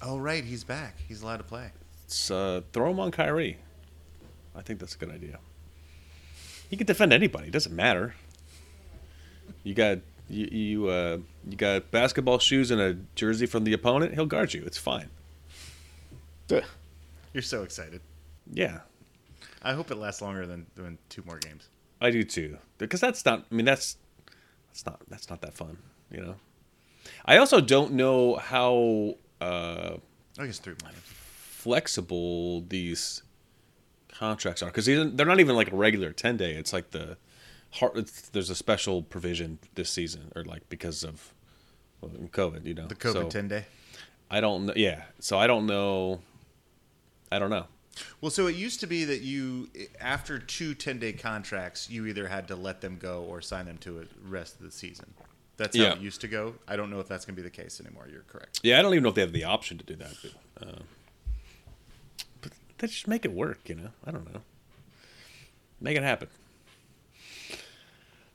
Oh 0.00 0.16
right, 0.18 0.42
he's 0.44 0.64
back. 0.64 0.96
He's 1.06 1.20
allowed 1.22 1.38
to 1.38 1.44
play. 1.44 1.70
Uh, 2.30 2.60
throw 2.72 2.90
him 2.90 3.00
on 3.00 3.10
Kyrie. 3.10 3.58
I 4.56 4.62
think 4.62 4.78
that's 4.80 4.94
a 4.94 4.98
good 4.98 5.10
idea. 5.10 5.38
He 6.70 6.76
can 6.78 6.86
defend 6.86 7.12
anybody. 7.12 7.48
It 7.48 7.52
doesn't 7.52 7.74
matter. 7.74 8.14
You 9.64 9.74
got 9.74 9.98
you 10.28 10.46
you 10.46 10.88
uh, 10.88 11.18
you 11.48 11.56
got 11.56 11.90
basketball 11.90 12.38
shoes 12.38 12.70
and 12.70 12.80
a 12.80 12.94
jersey 13.14 13.46
from 13.46 13.64
the 13.64 13.72
opponent. 13.72 14.14
He'll 14.14 14.26
guard 14.26 14.54
you. 14.54 14.62
It's 14.64 14.78
fine. 14.78 15.08
You're 16.48 17.42
so 17.42 17.64
excited. 17.64 18.00
Yeah, 18.52 18.80
I 19.62 19.72
hope 19.72 19.90
it 19.90 19.96
lasts 19.96 20.22
longer 20.22 20.46
than, 20.46 20.66
than 20.76 20.98
two 21.08 21.22
more 21.26 21.38
games. 21.38 21.68
I 22.00 22.10
do 22.10 22.22
too. 22.22 22.58
Because 22.78 23.00
that's 23.00 23.24
not. 23.24 23.46
I 23.50 23.54
mean, 23.54 23.64
that's 23.64 23.96
that's 24.68 24.86
not 24.86 25.00
that's 25.08 25.28
not 25.28 25.40
that 25.40 25.54
fun. 25.54 25.78
You 26.10 26.20
know. 26.20 26.34
I 27.24 27.38
also 27.38 27.60
don't 27.60 27.92
know 27.94 28.36
how 28.36 29.16
uh, 29.40 29.96
I 30.38 30.46
guess 30.46 30.58
three 30.58 30.74
more. 30.82 30.92
flexible 30.94 32.62
these 32.62 33.22
contracts 34.12 34.62
are 34.62 34.66
because 34.66 34.86
they're 34.86 35.26
not 35.26 35.40
even 35.40 35.56
like 35.56 35.72
a 35.72 35.76
regular 35.76 36.12
10 36.12 36.36
day 36.36 36.52
it's 36.52 36.72
like 36.72 36.92
the 36.92 37.16
hard 37.74 37.96
it's, 37.96 38.28
there's 38.30 38.50
a 38.50 38.54
special 38.54 39.02
provision 39.02 39.58
this 39.74 39.90
season 39.90 40.30
or 40.36 40.44
like 40.44 40.68
because 40.68 41.02
of 41.04 41.32
well, 42.00 42.10
covid 42.30 42.64
you 42.64 42.74
know 42.74 42.86
The 42.86 42.94
COVID 42.94 43.12
So, 43.12 43.28
ten 43.28 43.48
day. 43.48 43.64
i 44.30 44.40
don't 44.40 44.66
know 44.66 44.72
yeah 44.76 45.02
so 45.20 45.38
i 45.38 45.46
don't 45.46 45.66
know 45.66 46.20
i 47.32 47.38
don't 47.38 47.50
know 47.50 47.66
Well, 48.20 48.30
so 48.30 48.46
it 48.48 48.56
used 48.56 48.80
to 48.80 48.86
be 48.88 49.04
that 49.04 49.20
you, 49.22 49.68
after 50.00 50.38
two 50.40 50.74
10 50.74 50.98
day 50.98 51.12
contracts, 51.12 51.88
you 51.88 52.06
either 52.06 52.26
had 52.26 52.48
to 52.48 52.56
let 52.56 52.80
them 52.80 52.96
go 52.98 53.22
or 53.22 53.40
sign 53.40 53.66
them 53.66 53.78
to 53.78 54.00
a 54.00 54.04
rest 54.28 54.56
of 54.56 54.62
the 54.62 54.72
season. 54.72 55.14
That's 55.56 55.76
how 55.76 55.82
Yeah. 55.84 55.92
it 55.92 56.00
used 56.00 56.20
to 56.22 56.26
go. 56.28 56.56
I 56.66 56.74
don't 56.74 56.90
know 56.90 56.98
if 56.98 57.06
that's 57.06 57.24
going 57.24 57.36
to 57.36 57.40
be 57.42 57.48
the 57.48 57.54
case 57.62 57.80
anymore. 57.80 58.08
You're 58.10 58.22
correct. 58.32 58.58
yeah 58.64 58.78
i 58.78 58.82
don't 58.82 58.92
even 58.94 59.04
know 59.04 59.10
if 59.10 59.14
they 59.14 59.20
have 59.28 59.32
the 59.32 59.44
option 59.44 59.78
to 59.78 59.84
do 59.84 59.94
that 59.96 60.14
but, 60.22 60.32
uh, 60.68 60.82
but 62.40 62.52
they 62.78 62.86
just 62.88 63.06
make 63.08 63.24
it 63.24 63.32
work 63.32 63.60
you 63.68 63.76
know 63.76 63.90
i 64.06 64.10
don't 64.10 64.26
know 64.34 64.40
make 65.80 65.96
it 65.96 66.02
happen 66.02 66.28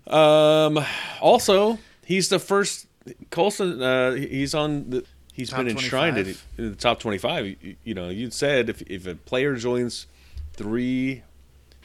um 0.09 0.83
also 1.21 1.77
he's 2.05 2.29
the 2.29 2.39
first 2.39 2.87
colson 3.29 3.81
uh 3.81 4.11
he's 4.13 4.53
on 4.53 4.89
the 4.89 5.05
he's 5.33 5.49
Top 5.49 5.59
been 5.59 5.69
enshrined 5.69 6.17
in, 6.17 6.23
25? 6.25 6.47
in 6.57 6.69
the 6.71 6.75
top 6.75 6.99
25 6.99 7.45
you, 7.45 7.75
you 7.83 7.93
know 7.93 8.09
you'd 8.09 8.33
said 8.33 8.69
if, 8.69 8.81
if 8.83 9.05
a 9.07 9.15
player 9.15 9.55
joins 9.55 10.07
three 10.53 11.23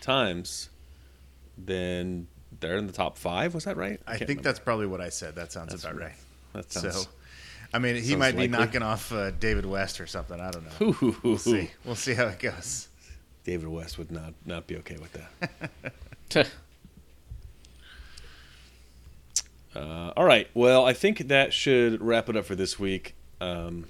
times 0.01 0.71
then 1.59 2.27
they're 2.61 2.77
in 2.79 2.87
the 2.87 2.93
top 2.93 3.17
five 3.19 3.55
was 3.55 3.65
that 3.65 3.77
right 3.77 4.01
I 4.07 4.13
can't 4.13 4.19
think 4.21 4.29
remember. 4.29 4.43
that's 4.49 4.59
probably 4.59 4.87
what 4.87 5.01
I 5.01 5.09
said. 5.11 5.35
That 5.37 5.53
sounds 5.53 5.71
That's 5.71 5.85
about 5.85 5.97
right. 5.97 6.05
right. 6.07 6.15
that 6.55 6.73
sounds 6.73 7.03
So, 7.03 7.09
I 7.73 7.79
mean, 7.79 7.97
he 7.97 8.03
sounds 8.03 8.19
might 8.21 8.37
be 8.37 8.47
knocking 8.49 8.83
off 8.83 9.11
uh, 9.13 9.33
David 9.33 9.67
West 9.67 10.01
or 10.01 10.07
something. 10.07 10.41
I 10.41 10.51
don't 10.53 10.65
know. 10.81 10.87
Ooh, 11.03 11.17
We'll 11.25 11.39
see. 11.39 11.71
We'll 11.85 11.97
see 11.97 12.15
how 12.15 12.27
it 12.27 12.39
goes. 12.39 12.89
david 13.45 13.69
west 13.69 13.99
would 13.99 14.11
not 14.11 14.33
not 14.47 14.67
be 14.67 14.77
okay 14.79 14.97
with 14.97 15.13
that 15.13 15.71
Uh, 19.75 20.13
all 20.17 20.25
right. 20.25 20.49
Well, 20.55 20.85
I 20.85 20.93
think 20.93 21.29
that 21.29 21.53
should 21.53 22.01
wrap 22.01 22.29
it 22.29 22.37
up 22.37 22.45
for 22.45 22.55
this 22.55 22.79
week. 22.79 23.15
Um, 23.41 23.87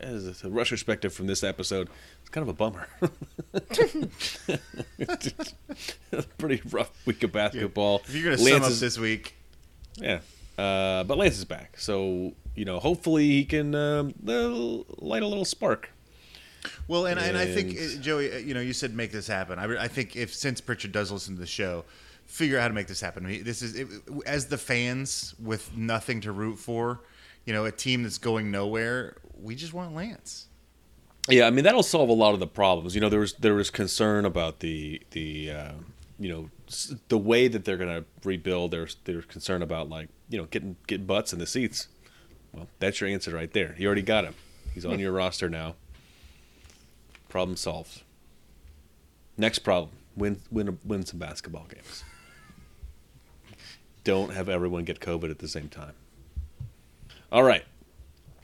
as 0.00 0.44
a 0.44 0.50
retrospective 0.50 1.12
from 1.12 1.26
this 1.26 1.42
episode, 1.42 1.88
it's 2.20 2.30
kind 2.30 2.42
of 2.42 2.48
a 2.48 2.52
bummer. 2.52 2.88
Pretty 6.38 6.62
rough 6.70 6.90
week 7.06 7.22
of 7.22 7.32
basketball. 7.32 8.02
If 8.06 8.14
you're 8.14 8.24
going 8.24 8.36
to 8.36 8.42
sum 8.42 8.62
up 8.62 8.70
is- 8.70 8.80
this 8.80 8.98
week, 8.98 9.34
yeah, 9.96 10.20
uh, 10.58 11.04
but 11.04 11.18
Lance 11.18 11.38
is 11.38 11.44
back, 11.44 11.78
so 11.78 12.32
you 12.54 12.64
know, 12.64 12.80
hopefully 12.80 13.28
he 13.28 13.44
can 13.44 13.74
um, 13.74 14.14
light 14.22 15.22
a 15.22 15.26
little 15.26 15.44
spark. 15.44 15.90
Well, 16.88 17.06
and, 17.06 17.20
and 17.20 17.36
I 17.36 17.46
think 17.46 17.76
uh, 17.76 18.00
Joey, 18.00 18.32
uh, 18.32 18.38
you 18.38 18.54
know, 18.54 18.60
you 18.60 18.72
said 18.72 18.94
make 18.94 19.12
this 19.12 19.26
happen. 19.26 19.58
I, 19.58 19.84
I 19.84 19.88
think 19.88 20.16
if 20.16 20.34
since 20.34 20.60
Pritchard 20.60 20.92
does 20.92 21.12
listen 21.12 21.34
to 21.34 21.40
the 21.40 21.46
show, 21.46 21.84
figure 22.26 22.58
out 22.58 22.62
how 22.62 22.68
to 22.68 22.74
make 22.74 22.86
this 22.86 23.00
happen. 23.00 23.24
I 23.26 23.28
mean, 23.28 23.44
this 23.44 23.62
is 23.62 23.76
it, 23.76 23.88
as 24.26 24.46
the 24.46 24.58
fans 24.58 25.34
with 25.42 25.76
nothing 25.76 26.20
to 26.22 26.32
root 26.32 26.58
for, 26.58 27.00
you 27.44 27.52
know, 27.52 27.64
a 27.64 27.72
team 27.72 28.02
that's 28.02 28.18
going 28.18 28.50
nowhere. 28.50 29.16
We 29.40 29.54
just 29.54 29.72
want 29.72 29.94
Lance. 29.94 30.46
Yeah, 31.28 31.46
I 31.46 31.50
mean 31.50 31.64
that'll 31.64 31.82
solve 31.82 32.10
a 32.10 32.14
lot 32.14 32.34
of 32.34 32.40
the 32.40 32.46
problems. 32.46 32.94
You 32.94 33.00
know, 33.00 33.08
there 33.08 33.20
was 33.20 33.32
there 33.34 33.54
was 33.54 33.70
concern 33.70 34.24
about 34.24 34.60
the 34.60 35.00
the 35.12 35.50
uh, 35.50 35.72
you 36.18 36.28
know 36.28 36.50
the 37.08 37.18
way 37.18 37.48
that 37.48 37.64
they're 37.64 37.76
going 37.76 38.02
to 38.02 38.04
rebuild. 38.24 38.72
There's 38.72 38.96
there's 39.04 39.24
concern 39.24 39.62
about 39.62 39.88
like 39.88 40.08
you 40.28 40.38
know 40.38 40.44
getting 40.44 40.76
getting 40.86 41.06
butts 41.06 41.32
in 41.32 41.38
the 41.38 41.46
seats. 41.46 41.88
Well, 42.52 42.68
that's 42.78 43.00
your 43.00 43.08
answer 43.08 43.32
right 43.32 43.52
there. 43.52 43.74
You 43.78 43.86
already 43.86 44.02
got 44.02 44.24
him. 44.24 44.34
He's 44.74 44.84
on 44.84 44.98
your 44.98 45.12
roster 45.12 45.48
now. 45.48 45.76
Problem 47.28 47.56
solved. 47.56 48.02
Next 49.38 49.60
problem: 49.60 49.92
win 50.16 50.40
win 50.50 50.78
win 50.84 51.06
some 51.06 51.18
basketball 51.18 51.66
games. 51.72 52.04
Don't 54.04 54.32
have 54.32 54.48
everyone 54.48 54.84
get 54.84 55.00
COVID 55.00 55.30
at 55.30 55.38
the 55.38 55.48
same 55.48 55.68
time. 55.68 55.94
All 57.32 57.42
right. 57.42 57.64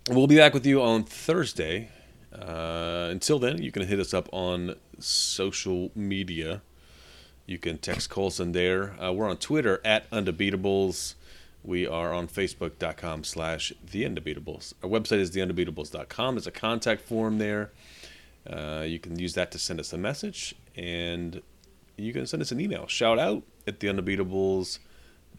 We'll 0.09 0.27
be 0.27 0.37
back 0.37 0.55
with 0.55 0.67
you 0.67 0.83
on 0.83 1.05
Thursday. 1.05 1.91
Uh, 2.33 3.09
until 3.11 3.39
then, 3.39 3.63
you 3.63 3.71
can 3.71 3.87
hit 3.87 4.01
us 4.01 4.15
up 4.15 4.29
on 4.33 4.75
social 4.99 5.91
media. 5.95 6.63
You 7.47 7.59
can 7.59 7.79
text 7.79 8.11
Colson 8.11 8.53
there. 8.53 8.95
Uh, 9.03 9.13
we're 9.13 9.29
on 9.29 9.37
Twitter 9.37 9.81
at 9.85 10.11
Undebeatables. 10.11 11.15
We 11.63 11.87
are 11.87 12.13
on 12.13 12.27
Facebook.com 12.27 13.25
slash 13.25 13.73
The 13.91 14.05
Undebeatables. 14.05 14.73
Our 14.83 14.89
website 14.89 15.19
is 15.19 15.31
TheUndebeatables.com. 15.33 16.35
There's 16.35 16.47
a 16.47 16.51
contact 16.51 17.03
form 17.03 17.39
there. 17.39 17.71
Uh, 18.49 18.85
you 18.87 18.99
can 18.99 19.19
use 19.19 19.35
that 19.35 19.51
to 19.53 19.59
send 19.59 19.79
us 19.79 19.93
a 19.93 19.99
message, 19.99 20.55
and 20.75 21.43
you 21.97 22.15
can 22.15 22.27
send 22.27 22.41
us 22.41 22.51
an 22.51 22.61
email. 22.61 22.87
Shout 22.87 23.19
out 23.19 23.43
at 23.67 23.79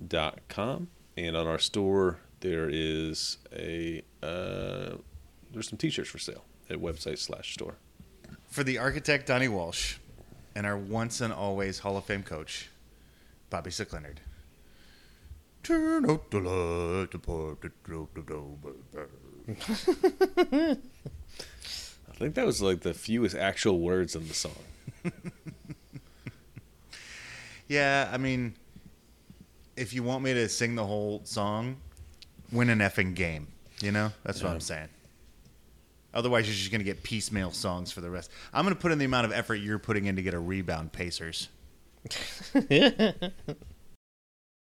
TheUndebeatables.com. 0.07 0.87
And 1.17 1.35
on 1.35 1.47
our 1.47 1.59
store, 1.59 2.19
there 2.39 2.69
is 2.71 3.37
a 3.53 4.01
uh, 4.23 4.95
there's 5.51 5.69
some 5.69 5.77
t-shirts 5.77 6.09
for 6.09 6.19
sale 6.19 6.45
at 6.69 6.77
website 6.77 7.19
slash 7.19 7.53
store. 7.53 7.75
For 8.47 8.63
the 8.63 8.77
architect 8.77 9.27
Donnie 9.27 9.47
Walsh, 9.47 9.97
and 10.55 10.65
our 10.65 10.77
once 10.77 11.21
and 11.21 11.33
always 11.33 11.79
Hall 11.79 11.97
of 11.97 12.05
Fame 12.05 12.23
coach, 12.23 12.69
Bobby 13.49 13.71
Slick 13.71 13.93
Leonard. 13.93 14.21
Turn 15.63 16.09
out 16.09 16.31
the 16.31 16.39
light, 16.39 17.11
the 17.11 17.19
part 17.19 17.61
that 17.61 17.83
drove 17.83 18.07
the. 18.13 18.25
I 22.09 22.13
think 22.15 22.35
that 22.35 22.45
was 22.45 22.61
like 22.61 22.81
the 22.81 22.93
fewest 22.93 23.35
actual 23.35 23.79
words 23.79 24.15
in 24.15 24.27
the 24.27 24.33
song. 24.33 24.53
Yeah, 27.71 28.09
I 28.11 28.17
mean, 28.17 28.55
if 29.75 29.93
you 29.93 30.04
want 30.04 30.23
me 30.23 30.33
to 30.33 30.48
sing 30.50 30.75
the 30.75 30.85
whole 30.85 31.21
song, 31.23 31.77
win 32.52 32.69
an 32.69 32.79
effing 32.79 33.15
game. 33.15 33.48
You 33.81 33.91
know, 33.91 34.12
that's 34.23 34.43
what 34.43 34.52
I'm 34.52 34.60
saying. 34.60 34.89
Otherwise, 36.13 36.46
you're 36.46 36.56
just 36.56 36.71
going 36.71 36.81
to 36.81 36.85
get 36.85 37.04
piecemeal 37.04 37.52
songs 37.52 37.91
for 37.91 38.02
the 38.02 38.10
rest. 38.10 38.31
I'm 38.54 38.65
going 38.65 38.75
to 38.75 38.81
put 38.81 38.91
in 38.91 38.98
the 39.00 39.06
amount 39.06 39.25
of 39.25 39.31
effort 39.31 39.56
you're 39.56 39.79
putting 39.79 40.06
in 40.06 40.17
to 40.17 40.21
get 40.21 40.33
a 40.33 40.39
rebound, 40.39 40.91
Pacers. 40.91 41.48